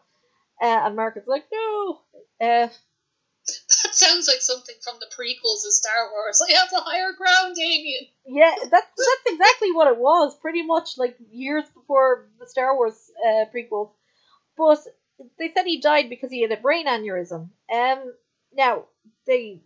[0.62, 2.00] Uh, and Mark is like, No!
[2.40, 2.68] Uh,
[3.84, 6.42] That sounds like something from the prequels of Star Wars.
[6.48, 8.06] I have the higher ground, Damien.
[8.26, 13.10] yeah, that's, that's exactly what it was, pretty much like years before the Star Wars
[13.26, 13.90] uh, prequels.
[14.58, 14.80] But
[15.40, 17.50] they said he died because he had a brain aneurysm.
[17.74, 18.14] Um,
[18.54, 18.86] now,
[19.26, 19.62] they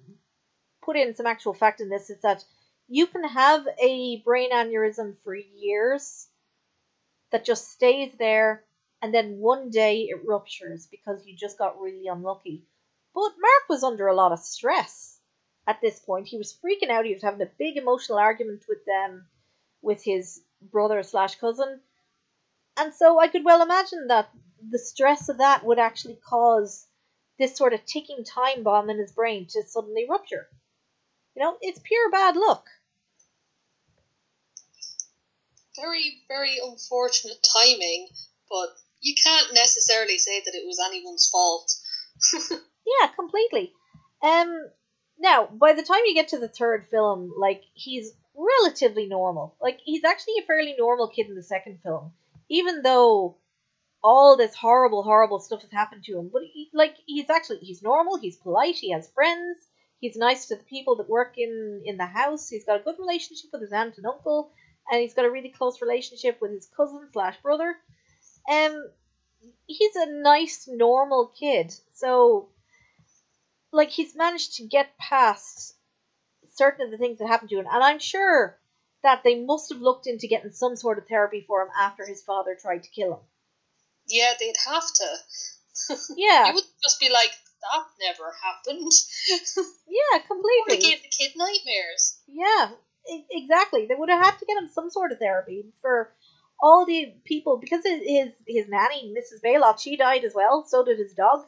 [0.84, 2.44] put in some actual fact in this is that
[2.88, 6.28] you can have a brain aneurysm for years
[7.32, 8.64] that just stays there
[9.06, 12.66] and then one day it ruptures because you just got really unlucky.
[13.14, 15.20] But Mark was under a lot of stress
[15.68, 16.28] at this point.
[16.28, 17.06] He was freaking out.
[17.06, 19.28] He was having a big emotional argument with them,
[19.84, 21.82] with his brother slash cousin,
[22.78, 24.32] and so I could well imagine that
[24.68, 26.88] the stress of that would actually cause
[27.38, 30.50] this sort of ticking time bomb in his brain to suddenly rupture.
[31.36, 32.66] You know, it's pure bad luck.
[35.76, 38.08] very, very unfortunate timing,
[38.50, 38.76] but
[39.06, 41.72] you can't necessarily say that it was anyone's fault.
[42.52, 43.72] yeah, completely.
[44.24, 44.68] Um,
[45.20, 49.56] now, by the time you get to the third film, like, he's relatively normal.
[49.62, 52.14] Like, he's actually a fairly normal kid in the second film,
[52.50, 53.38] even though
[54.04, 56.32] all this horrible, horrible stuff has happened to him.
[56.34, 59.58] But, he, like, he's actually, he's normal, he's polite, he has friends,
[60.00, 62.98] he's nice to the people that work in, in the house, he's got a good
[62.98, 64.50] relationship with his aunt and uncle,
[64.92, 67.76] and he's got a really close relationship with his cousin slash brother.
[68.50, 68.90] Um,
[69.68, 71.74] he's a nice, normal kid.
[71.94, 72.50] So,
[73.72, 75.76] like, he's managed to get past
[76.56, 78.58] certain of the things that happened to him, and I'm sure
[79.04, 82.24] that they must have looked into getting some sort of therapy for him after his
[82.24, 83.20] father tried to kill him.
[84.08, 85.06] Yeah, they'd have to.
[86.16, 86.48] Yeah.
[86.48, 87.32] you would just be like,
[87.62, 88.92] that never happened.
[89.88, 90.78] Yeah, completely.
[90.78, 92.18] gave the kid nightmares.
[92.28, 92.70] Yeah,
[93.32, 93.86] exactly.
[93.86, 96.12] They would have had to get him some sort of therapy for
[96.60, 99.42] all the people because his his, nanny, Mrs.
[99.44, 100.66] Baylock, she died as well.
[100.68, 101.46] So did his dog.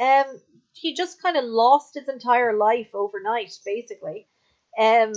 [0.00, 0.40] Um,
[0.72, 4.28] he just kind of lost his entire life overnight, basically.
[4.78, 5.12] Um,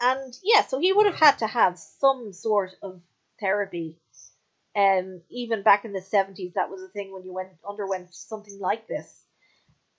[0.00, 3.00] and yeah, so he would have had to have some sort of
[3.40, 3.98] therapy.
[4.76, 8.58] Um, even back in the seventies, that was a thing when you went underwent something
[8.58, 9.24] like this.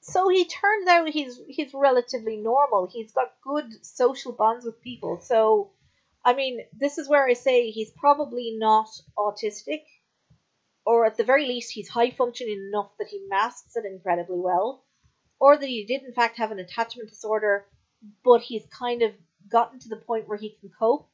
[0.07, 2.87] So he turns out he's he's relatively normal.
[2.91, 5.19] He's got good social bonds with people.
[5.21, 5.71] So,
[6.25, 9.83] I mean, this is where I say he's probably not autistic,
[10.83, 14.83] or at the very least, he's high functioning enough that he masks it incredibly well,
[15.39, 17.65] or that he did in fact have an attachment disorder,
[18.23, 19.11] but he's kind of
[19.49, 21.07] gotten to the point where he can cope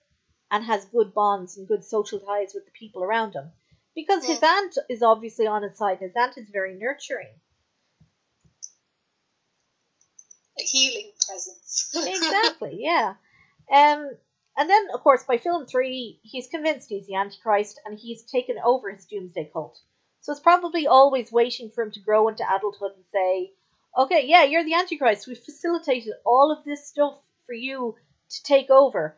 [0.49, 3.51] and has good bonds and good social ties with the people around him.
[3.93, 5.99] Because his aunt is obviously on his side.
[5.99, 7.33] His aunt is very nurturing.
[10.57, 11.91] A healing presence.
[11.93, 13.15] exactly, yeah.
[13.69, 14.11] Um,
[14.57, 18.57] and then, of course, by film three, he's convinced he's the Antichrist and he's taken
[18.59, 19.79] over his doomsday cult.
[20.19, 23.53] So it's probably always waiting for him to grow into adulthood and say,
[23.97, 25.25] okay, yeah, you're the Antichrist.
[25.25, 27.95] We've facilitated all of this stuff for you
[28.29, 29.17] to take over.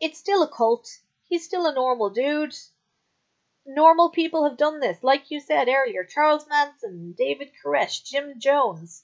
[0.00, 0.86] It's still a cult.
[1.24, 2.54] He's still a normal dude.
[3.66, 5.02] Normal people have done this.
[5.02, 9.02] Like you said earlier, Charles Manson, David Koresh, Jim Jones.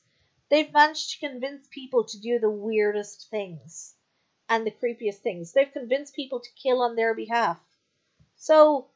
[0.50, 3.93] They've managed to convince people to do the weirdest things
[4.48, 5.52] and the creepiest things.
[5.52, 7.58] They've convinced people to kill on their behalf.
[8.36, 8.88] So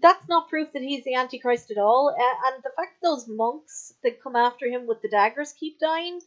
[0.00, 2.08] that's not proof that he's the Antichrist at all.
[2.08, 6.20] And the fact those monks that come after him with the daggers keep dying,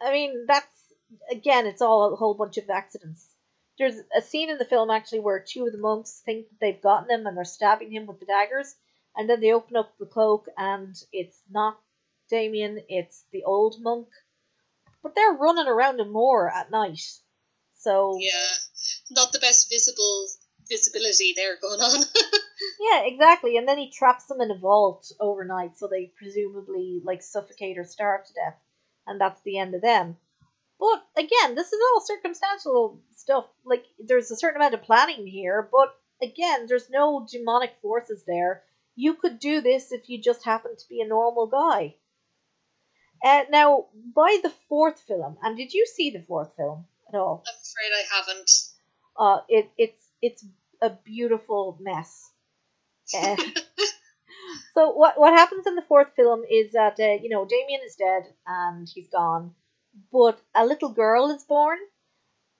[0.00, 0.66] I mean, that's
[1.30, 3.28] again, it's all a whole bunch of accidents.
[3.78, 6.82] There's a scene in the film actually where two of the monks think that they've
[6.82, 8.74] gotten him and they're stabbing him with the daggers,
[9.16, 11.78] and then they open up the cloak and it's not
[12.30, 14.08] Damien, it's the old monk.
[15.02, 17.20] But they're running around him moor at night.
[17.84, 18.54] So yeah,
[19.10, 20.26] not the best visible
[20.68, 22.04] visibility there going on.
[22.80, 23.56] Yeah, exactly.
[23.56, 27.84] And then he traps them in a vault overnight, so they presumably like suffocate or
[27.84, 28.56] starve to death,
[29.06, 30.16] and that's the end of them.
[30.78, 33.46] But again, this is all circumstantial stuff.
[33.64, 38.62] Like there's a certain amount of planning here, but again, there's no demonic forces there.
[38.94, 41.96] You could do this if you just happen to be a normal guy.
[43.22, 47.44] Uh, now, by the fourth film, and did you see the fourth film at all?
[47.46, 48.50] I'm afraid I haven't.
[49.16, 50.44] Uh, it it's it's
[50.82, 52.30] a beautiful mess.
[53.14, 53.36] Uh,
[54.74, 57.96] so what what happens in the fourth film is that uh, you know Damien is
[57.96, 59.54] dead and he's gone,
[60.12, 61.78] but a little girl is born,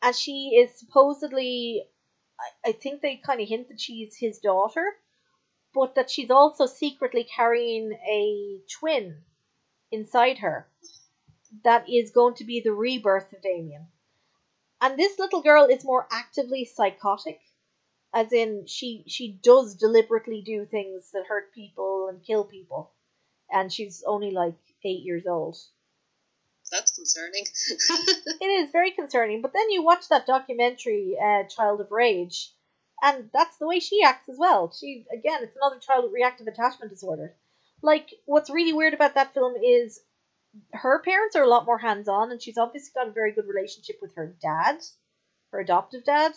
[0.03, 1.85] and she is supposedly,
[2.39, 4.85] I, I think they kind of hint that she's his daughter,
[5.75, 9.23] but that she's also secretly carrying a twin
[9.91, 10.69] inside her
[11.63, 13.87] that is going to be the rebirth of Damien.
[14.81, 17.41] And this little girl is more actively psychotic
[18.13, 22.93] as in she she does deliberately do things that hurt people and kill people.
[23.51, 25.57] And she's only like eight years old.
[26.71, 27.45] That's concerning.
[27.71, 29.43] it is very concerning.
[29.43, 32.53] But then you watch that documentary uh, child of rage
[33.03, 34.73] and that's the way she acts as well.
[34.73, 37.35] She again it's another child with reactive attachment disorder.
[37.83, 40.01] Like what's really weird about that film is
[40.73, 43.97] her parents are a lot more hands-on and she's obviously got a very good relationship
[44.01, 44.79] with her dad
[45.51, 46.33] her adoptive dad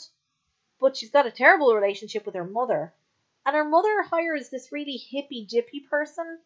[0.79, 2.93] but she's got a terrible relationship with her mother.
[3.45, 6.39] And her mother hires this really hippy dippy person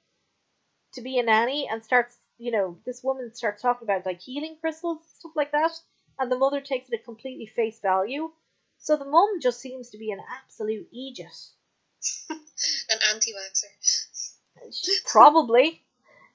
[0.94, 4.58] to be a nanny and starts, you know, this woman starts talking about like healing
[4.62, 5.72] crystals, stuff like that.
[6.20, 8.32] And the mother takes it at completely face value.
[8.78, 11.54] So the mum just seems to be an absolute Aegis.
[12.30, 15.02] An anti vaxxer.
[15.06, 15.84] Probably.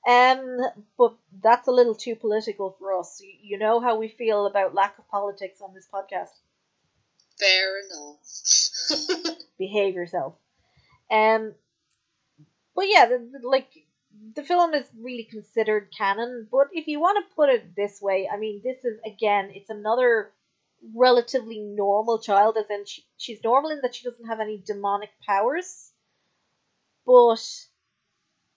[0.07, 0.61] Um,
[0.97, 3.21] but that's a little too political for us.
[3.43, 6.31] You- know how we feel about lack of politics on this podcast.
[7.39, 9.37] Fair enough.
[9.59, 10.35] behave yourself.
[11.11, 11.55] Um,
[12.75, 13.69] but yeah, the, the, like
[14.35, 16.47] the film is really considered canon.
[16.51, 19.71] But if you want to put it this way, I mean, this is again, it's
[19.71, 20.31] another
[20.95, 25.11] relatively normal child, as in she, she's normal in that she doesn't have any demonic
[25.27, 25.91] powers,
[27.05, 27.41] but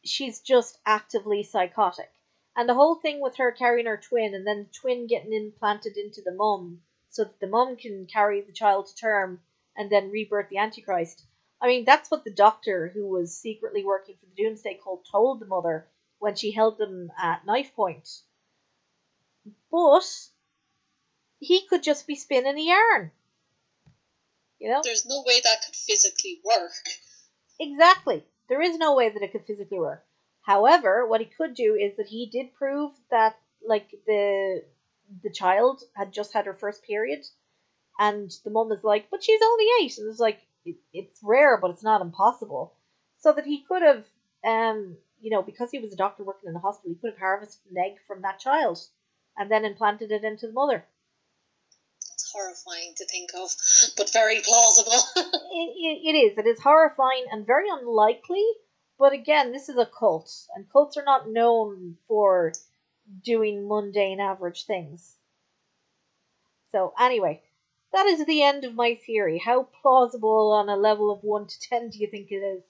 [0.10, 2.12] she's just actively psychotic.
[2.56, 5.98] And the whole thing with her carrying her twin and then the twin getting implanted
[5.98, 9.42] into the mum so that the mum can carry the child to term
[9.76, 11.24] and then rebirth the Antichrist.
[11.62, 15.40] I mean, that's what the doctor who was secretly working for the Doomsday Cult told
[15.40, 15.88] the mother
[16.20, 18.08] when she held them at knife point.
[19.72, 20.06] But
[21.40, 23.12] he could just be spinning a yarn.
[24.60, 24.82] You know?
[24.84, 26.72] There's no way that could physically work.
[27.60, 28.24] Exactly.
[28.50, 30.04] There is no way that it could physically work.
[30.42, 34.64] However, what he could do is that he did prove that like the
[35.24, 37.26] the child had just had her first period
[38.00, 41.58] and the mum is like, but she's only eight and it's like it, it's rare
[41.58, 42.74] but it's not impossible.
[43.20, 44.06] So that he could have
[44.44, 47.20] um you know, because he was a doctor working in the hospital, he could have
[47.20, 48.80] harvested an egg from that child
[49.38, 50.86] and then implanted it into the mother.
[52.34, 53.56] Horrifying to think of,
[53.98, 54.92] but very plausible.
[55.16, 56.38] it, it, it is.
[56.38, 58.46] It is horrifying and very unlikely.
[59.00, 62.52] But again, this is a cult, and cults are not known for
[63.24, 65.16] doing mundane, average things.
[66.72, 67.42] So, anyway,
[67.94, 69.40] that is the end of my theory.
[69.40, 72.64] How plausible on a level of 1 to 10 do you think it is?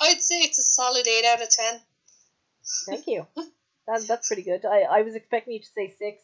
[0.00, 1.80] I'd say it's a solid 8 out of 10.
[2.86, 3.26] Thank you.
[3.86, 4.64] that, that's pretty good.
[4.64, 6.22] I, I was expecting you to say 6,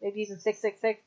[0.00, 1.02] maybe even 666.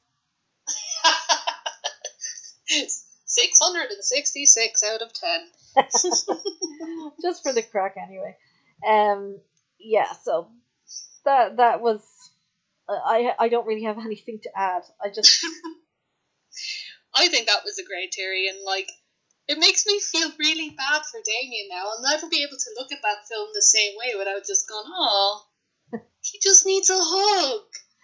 [3.25, 5.39] 666 out of 10.
[7.21, 8.35] Just for the crack, anyway.
[8.87, 9.39] Um,
[9.79, 10.49] yeah, so
[11.25, 12.01] that that was.
[12.89, 14.83] I I don't really have anything to add.
[15.03, 15.45] I just.
[17.13, 18.89] I think that was a great theory, and like,
[19.47, 21.83] it makes me feel really bad for Damien now.
[21.87, 24.85] I'll never be able to look at that film the same way without just going,
[24.87, 25.45] "Oh,
[26.21, 27.63] he just needs a hug."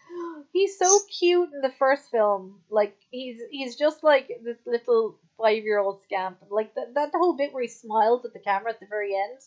[0.54, 2.62] He's so cute in the first film.
[2.70, 6.38] Like he's he's just like this little five year old scamp.
[6.50, 9.40] Like that that whole bit where he smiles at the camera at the very end.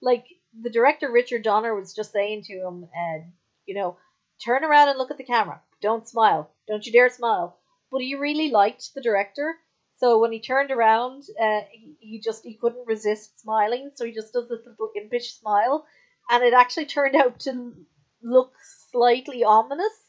[0.00, 0.26] Like
[0.60, 3.26] the director Richard Donner was just saying to him, and uh,
[3.66, 3.96] you know,
[4.44, 5.60] turn around and look at the camera.
[5.80, 6.50] Don't smile.
[6.68, 7.58] Don't you dare smile.
[7.90, 9.56] But he really liked the director.
[9.98, 13.90] So when he turned around, uh, he, he just he couldn't resist smiling.
[13.94, 15.86] So he just does this little impish smile,
[16.30, 17.74] and it actually turned out to
[18.22, 18.52] look
[18.90, 20.05] slightly ominous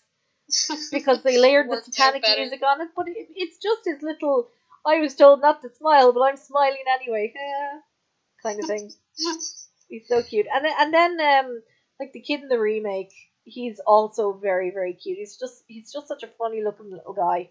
[0.92, 2.90] because they layered the satanic music on it.
[2.96, 4.50] But it, it's just his little
[4.86, 7.34] I was told not to smile, but I'm smiling anyway.
[8.44, 8.92] Kind of thing.
[9.90, 10.48] he's so cute.
[10.54, 11.62] And then, and then um
[12.00, 15.18] like the kid in the remake, he's also very very cute.
[15.18, 17.50] He's just he's just such a funny looking little guy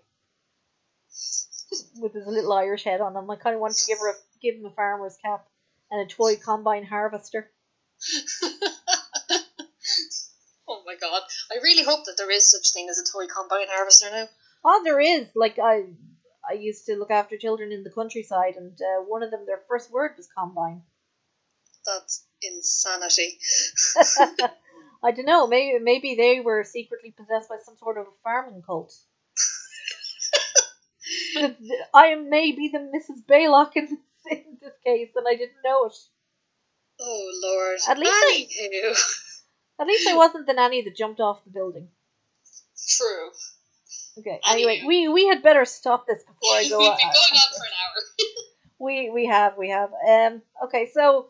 [2.00, 3.30] with his little Irish head on him.
[3.30, 5.46] I kind of wanted to give her a, give him a farmer's cap
[5.90, 7.50] and a toy combine harvester.
[10.68, 11.22] oh my god!
[11.56, 14.28] I really hope that there is such thing as a toy combine harvester now.
[14.62, 15.28] Oh, there is.
[15.34, 15.84] Like I
[16.48, 19.62] I used to look after children in the countryside, and uh, one of them, their
[19.68, 20.82] first word was combine.
[21.86, 23.38] That's insanity.
[25.02, 25.46] I don't know.
[25.46, 28.92] Maybe maybe they were secretly possessed by some sort of a farming cult.
[31.94, 33.24] I am maybe the Mrs.
[33.26, 33.98] Baylock in this,
[34.30, 35.96] in this case, and I didn't know it.
[37.00, 37.78] Oh Lord!
[37.88, 38.94] At least I,
[39.80, 41.88] at least I wasn't the nanny that jumped off the building.
[42.88, 43.30] True.
[44.18, 44.40] Okay.
[44.48, 46.78] Anyway, we we had better stop this before I go.
[46.78, 48.26] We've been going on for an hour.
[48.78, 49.90] we we have we have.
[50.08, 50.42] Um.
[50.64, 50.90] Okay.
[50.92, 51.28] So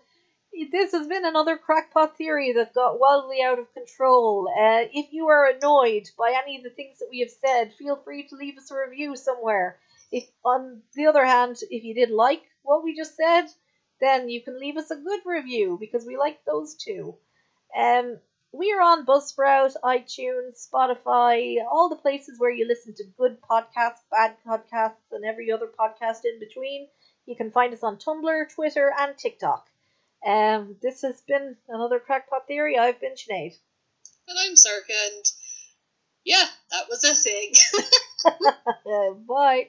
[0.70, 4.48] this has been another crackpot theory that got wildly out of control.
[4.48, 7.96] Uh, if you are annoyed by any of the things that we have said, feel
[7.96, 9.78] free to leave us a review somewhere.
[10.12, 13.46] If on the other hand, if you did like what we just said,
[14.00, 17.16] then you can leave us a good review because we like those too.
[17.76, 18.18] Um,
[18.56, 24.00] we are on Buzzsprout, iTunes, Spotify, all the places where you listen to good podcasts,
[24.10, 26.88] bad podcasts, and every other podcast in between.
[27.26, 29.66] You can find us on Tumblr, Twitter, and TikTok.
[30.24, 32.78] Um, this has been another Crackpot Theory.
[32.78, 33.56] I've been Sinead.
[34.28, 35.24] And I'm Circa, and
[36.24, 37.52] yeah, that was a thing.
[39.28, 39.68] Bye.